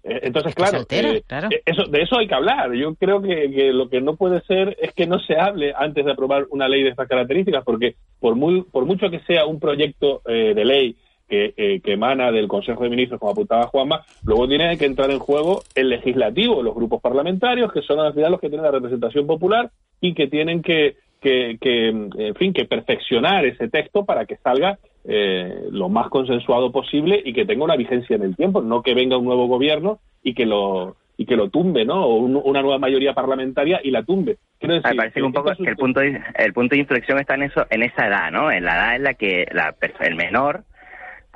[0.02, 2.72] Eh, entonces, claro, Eso, de eso hay que hablar.
[2.74, 6.12] Yo creo que, lo que no puede ser es que no se hable antes de
[6.12, 10.22] aprobar una ley de estas características, porque por, muy, por mucho que sea un proyecto
[10.24, 10.96] de ley
[11.28, 15.18] que, que, emana del Consejo de Ministros, como apuntaba Juanma, luego tiene que entrar en
[15.18, 19.26] juego el legislativo, los grupos parlamentarios, que son al final los que tienen la representación
[19.26, 19.70] popular
[20.00, 25.68] y que tienen que, que, en fin, que perfeccionar ese texto para que salga eh,
[25.70, 29.16] lo más consensuado posible y que tenga una vigencia en el tiempo, no que venga
[29.16, 32.04] un nuevo gobierno y que lo y que lo tumbe, ¿no?
[32.04, 34.36] O una nueva mayoría parlamentaria y la tumbe.
[34.60, 37.44] Me parece que un poco que el punto de, el punto de inflexión está en
[37.44, 38.50] eso, en esa edad, ¿no?
[38.50, 40.64] En la edad en la que la, el menor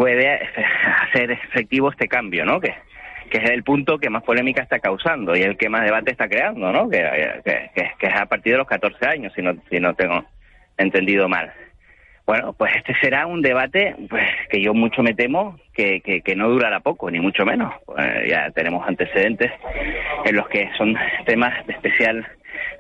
[0.01, 0.27] puede
[1.03, 2.59] hacer efectivo este cambio, ¿no?
[2.59, 2.75] Que
[3.31, 6.29] que es el punto que más polémica está causando y el que más debate está
[6.29, 6.91] creando, ¿no?
[6.91, 6.99] Que,
[7.45, 10.25] que, que, es a partir de los 14 años, si no, si no tengo
[10.77, 11.53] entendido mal.
[12.27, 16.49] Bueno, pues este será un debate pues, que yo mucho me temo que, que, no
[16.49, 17.73] durará poco, ni mucho menos.
[17.99, 19.53] Eh, ya tenemos antecedentes
[20.25, 22.27] en los que son temas de especial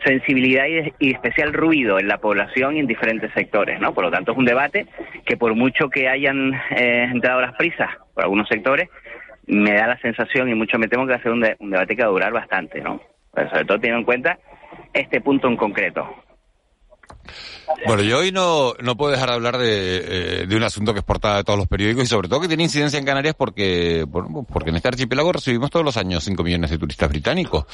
[0.04, 0.64] sensibilidad
[0.98, 3.92] y, especial ruido en la población y en diferentes sectores, ¿no?
[3.92, 4.86] Por lo tanto, es un debate
[5.24, 8.88] que por mucho que hayan eh, entrado las prisas por algunos sectores,
[9.46, 12.02] me da la sensación y mucho me temo que va a ser un, debate que
[12.02, 13.00] va a durar bastante, ¿no?
[13.32, 14.38] Pero sobre todo teniendo en cuenta
[14.92, 16.08] este punto en concreto.
[17.86, 21.00] Bueno, yo hoy no, no puedo dejar de hablar de, eh, de un asunto que
[21.00, 24.06] es portada de todos los periódicos y sobre todo que tiene incidencia en Canarias porque,
[24.52, 27.64] porque en este archipiélago recibimos todos los años 5 millones de turistas británicos.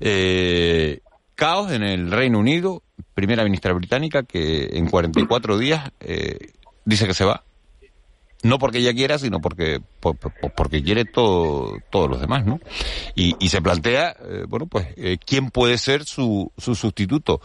[0.00, 1.00] Eh,
[1.36, 2.82] caos en el Reino Unido,
[3.14, 6.52] primera ministra británica que en 44 días eh,
[6.84, 7.44] dice que se va
[8.42, 9.80] no porque ella quiera, sino porque
[10.56, 12.60] porque quiere todo, todos los demás, ¿no?
[13.14, 17.40] Y, y se plantea, eh, bueno, pues, eh, ¿quién puede ser su, su sustituto?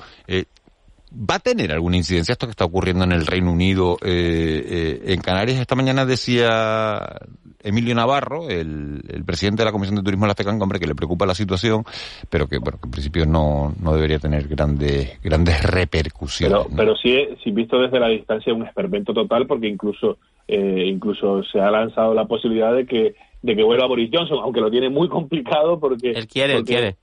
[1.12, 5.22] Eh, ¿Va a tener alguna incidencia esto que está ocurriendo en el Reino Unido, en
[5.22, 5.60] Canarias?
[5.60, 7.18] Esta mañana decía
[7.64, 10.88] Emilio Navarro, el, el, presidente de la Comisión de Turismo de la FECAN, hombre, que
[10.88, 11.84] le preocupa la situación,
[12.30, 16.58] pero que, bueno, que en principio no, no debería tener grandes, grandes repercusiones.
[16.58, 21.44] Pero, pero sí, sí, visto desde la distancia, un experimento total, porque incluso eh, incluso
[21.44, 24.90] se ha lanzado la posibilidad de que de que vuelva Boris Johnson, aunque lo tiene
[24.90, 26.12] muy complicado porque...
[26.12, 26.98] Él quiere, él quiere.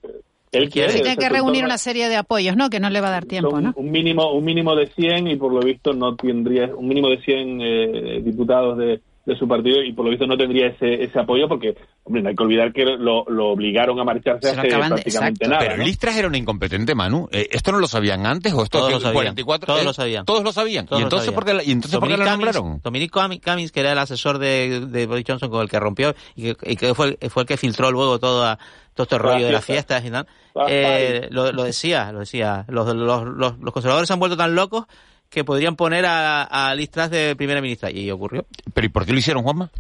[0.52, 0.94] Él quiere.
[0.94, 2.70] Tiene que reunir una serie de apoyos, ¿no?
[2.70, 3.72] Que no le va a dar tiempo, ¿no?
[3.76, 7.20] Un mínimo, un mínimo de 100 y por lo visto no tendría un mínimo de
[7.20, 11.20] 100 eh, diputados de, de su partido y por lo visto no tendría ese, ese
[11.20, 15.46] apoyo porque, hombre, no hay que olvidar que lo, lo obligaron a marcharse hace prácticamente
[15.46, 15.58] nada.
[15.58, 17.28] Pero Listras era un incompetente, Manu.
[17.30, 19.66] Eh, ¿Esto no lo sabían antes o esto todos lo sabían, 44?
[19.66, 20.24] Todos eh, lo sabían.
[20.24, 20.88] Todos lo sabían.
[20.90, 22.80] ¿Y, entonces ¿por qué, ¿Y entonces por qué lo nombraron?
[22.82, 26.54] Dominic Cummings, que era el asesor de, de, Boris Johnson con el que rompió y
[26.54, 28.56] que, y que fue, el, fue el que filtró luego todo
[28.94, 30.26] todo este rollo de las fiestas y tal,
[30.68, 32.64] eh, lo, lo, decía, lo decía.
[32.66, 34.86] Los, los, los, los conservadores se han vuelto tan locos
[35.28, 37.90] que podrían poner a, a Listras de primera ministra.
[37.90, 38.46] Y ocurrió.
[38.72, 39.70] ¿Pero y por qué lo hicieron, Juanma?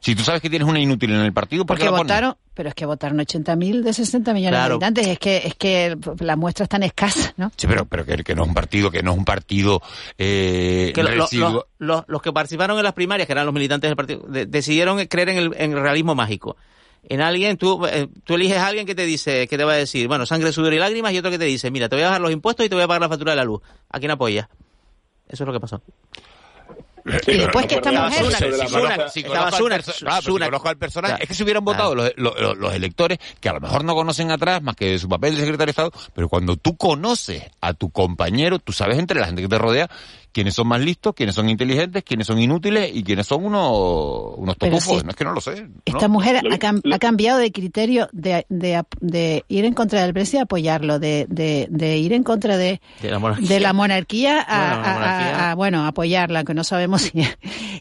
[0.00, 2.74] Si tú sabes que tienes una inútil en el partido, ¿por qué votaron, pero es
[2.74, 6.70] que votaron 80.000 de 60 millones de habitantes, es que es que la muestra es
[6.70, 7.52] tan escasa, ¿no?
[7.54, 9.82] Sí, pero pero que, no es un partido, que no es un partido
[10.16, 15.28] eh, los que participaron en las primarias, que eran los militantes del partido, decidieron creer
[15.28, 16.56] en el, en el, realismo mágico.
[17.06, 19.76] En alguien, tú, eh, tú eliges a alguien que te dice, que te va a
[19.76, 22.06] decir, bueno, sangre, sudor y lágrimas, y otro que te dice, mira, te voy a
[22.06, 23.60] bajar los impuestos y te voy a pagar la factura de la luz.
[23.90, 24.48] ¿A quién apoya?
[25.30, 25.80] Eso es lo que pasó.
[27.26, 29.10] Y después que esta mujer...
[29.10, 33.60] Si conozco al personaje, es que si hubieran votado los, los, electores, que a lo
[33.60, 36.76] mejor no conocen atrás más que su papel de secretario de Estado, pero cuando tú
[36.76, 39.90] conoces a tu compañero, tú sabes entre la gente que te rodea
[40.32, 44.56] quiénes son más listos, quiénes son inteligentes, quiénes son inútiles y quiénes son unos, unos
[44.56, 45.04] topufos.
[45.04, 45.66] no es que no lo sé.
[45.84, 50.98] Esta mujer ha, cambiado de criterio de, de, ir en contra del precio a apoyarlo,
[50.98, 54.44] de, de, ir en contra de, la monarquía, de la monarquía
[55.50, 57.12] a, bueno, apoyarla, que no sabemos si...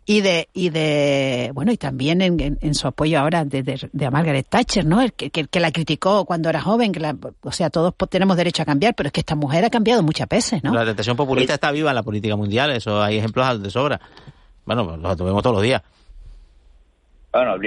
[0.06, 4.10] Y de, y de bueno, y también en, en, su apoyo ahora de, de, a
[4.10, 5.02] Margaret Thatcher, ¿no?
[5.02, 8.64] El que, que, la criticó cuando era joven, que la, o sea, todos tenemos derecho
[8.64, 10.74] a cambiar, pero es que esta mujer ha cambiado muchas veces, ¿no?
[10.74, 14.00] La tentación populista está viva en la política mundial, eso hay ejemplos de sobra.
[14.66, 15.82] Bueno, pues los vemos todos los días.
[17.32, 17.58] Bueno,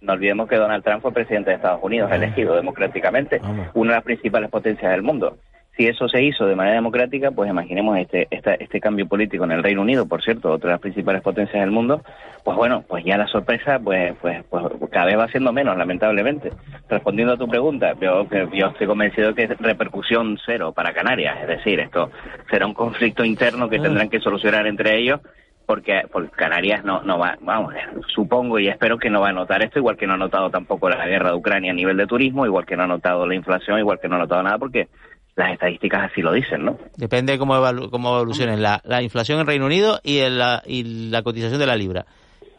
[0.00, 3.40] no, olvidemos que Donald Trump fue presidente de Estados Unidos, elegido democráticamente,
[3.74, 5.38] una de las principales potencias del mundo.
[5.76, 9.62] Si eso se hizo de manera democrática, pues imaginemos este, este cambio político en el
[9.62, 12.02] Reino Unido, por cierto, otra de las principales potencias del mundo,
[12.44, 16.52] pues bueno, pues ya la sorpresa pues, pues, pues cada vez va siendo menos, lamentablemente.
[16.90, 21.48] Respondiendo a tu pregunta, yo, yo estoy convencido que es repercusión cero para Canarias, es
[21.48, 22.10] decir, esto
[22.50, 23.82] será un conflicto interno que ah.
[23.82, 25.20] tendrán que solucionar entre ellos
[25.66, 26.02] porque,
[26.36, 27.74] Canarias no, no va, vamos,
[28.14, 30.90] supongo y espero que no va a notar esto, igual que no ha notado tampoco
[30.90, 33.78] la guerra de Ucrania a nivel de turismo, igual que no ha notado la inflación,
[33.78, 34.88] igual que no ha notado nada, porque
[35.36, 36.78] las estadísticas así lo dicen, ¿no?
[36.96, 37.54] Depende cómo,
[37.90, 41.76] cómo evolucione la, la, inflación en Reino Unido y, la, y la cotización de la
[41.76, 42.04] libra.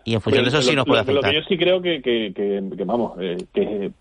[0.06, 1.24] Y en función de eso sí nos puede afectar.
[1.24, 3.92] Lo que yo sí creo que, que, que, vamos, eh, que,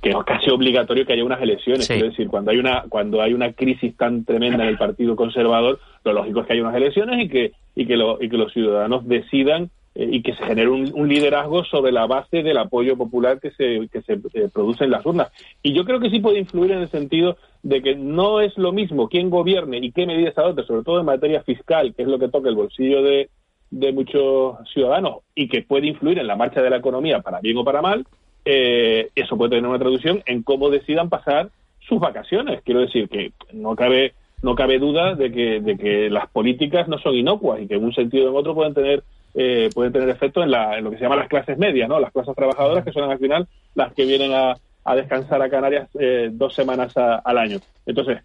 [0.00, 1.88] que es casi obligatorio que haya unas elecciones.
[1.90, 5.80] Es decir, cuando hay una cuando hay una crisis tan tremenda en el Partido Conservador,
[6.04, 8.52] lo lógico es que haya unas elecciones y que y que, lo, y que los
[8.52, 13.40] ciudadanos decidan eh, y que se genere un, liderazgo sobre la base del apoyo popular
[13.40, 14.16] que se, que se
[14.48, 15.32] produce en las urnas.
[15.60, 18.70] Y yo creo que sí puede influir en el sentido de que no es lo
[18.70, 22.20] mismo quién gobierne y qué medidas adopte, sobre todo en materia fiscal, que es lo
[22.20, 23.28] que toca el bolsillo de,
[23.72, 27.56] de muchos ciudadanos y que puede influir en la marcha de la economía para bien
[27.56, 28.06] o para mal,
[28.44, 32.62] eh, eso puede tener una traducción en cómo decidan pasar sus vacaciones.
[32.62, 36.98] Quiero decir que no cabe no cabe duda de que, de que las políticas no
[36.98, 39.02] son inocuas y que en un sentido o en otro pueden tener
[39.34, 42.00] eh, pueden tener efecto en, la, en lo que se llama las clases medias, ¿no?
[42.00, 44.54] Las clases trabajadoras, que son al final las que vienen a,
[44.94, 47.58] descansar a Canarias eh, dos semanas al año.
[47.84, 48.22] Entonces,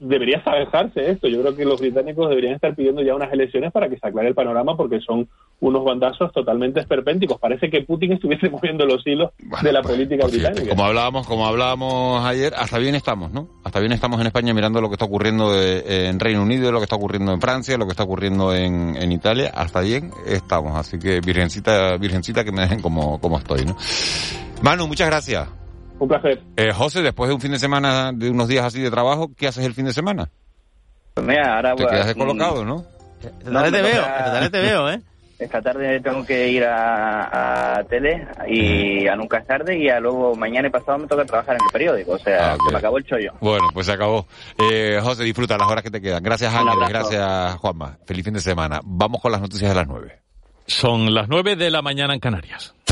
[0.00, 1.28] debería saberse esto.
[1.28, 4.28] Yo creo que los británicos deberían estar pidiendo ya unas elecciones para que se aclare
[4.28, 5.28] el panorama porque son
[5.60, 7.38] unos bandazos totalmente esperpénticos.
[7.38, 9.30] Parece que Putin estuviese moviendo los hilos
[9.62, 10.70] de la pues, política británica.
[10.70, 13.48] Como hablábamos, como hablábamos ayer, hasta bien estamos, ¿no?
[13.64, 16.84] Hasta bien estamos en España mirando lo que está ocurriendo en Reino Unido, lo que
[16.84, 19.50] está ocurriendo en Francia, lo que está ocurriendo en, en Italia.
[19.54, 20.76] Hasta bien estamos.
[20.76, 23.76] Así que virgencita, virgencita que me dejen como, como estoy, ¿no?
[24.62, 25.63] Manu, muchas gracias.
[25.98, 26.40] Un placer.
[26.56, 29.46] Eh, José, después de un fin de semana, de unos días así de trabajo, ¿qué
[29.46, 30.30] haces el fin de semana?
[31.14, 32.84] Pues mira, ahora Te quedas descolocado, ¿no?
[33.22, 35.00] Esta tarde te veo, esta tarde te veo, ¿eh?
[35.38, 40.34] Esta tarde tengo que ir a, tele y a nunca es tarde y a luego
[40.36, 42.12] mañana y pasado me toca trabajar en el periódico.
[42.12, 43.32] O sea, ah, se me acabó el chollo.
[43.40, 44.26] Bueno, pues se acabó.
[44.70, 46.22] Eh, José, disfruta las horas que te quedan.
[46.22, 46.78] Gracias, Ángel.
[46.88, 47.98] Gracias, Juanma.
[48.06, 48.80] Feliz fin de semana.
[48.84, 50.20] Vamos con las noticias de las nueve.
[50.66, 52.74] Son las nueve de la mañana en Canarias.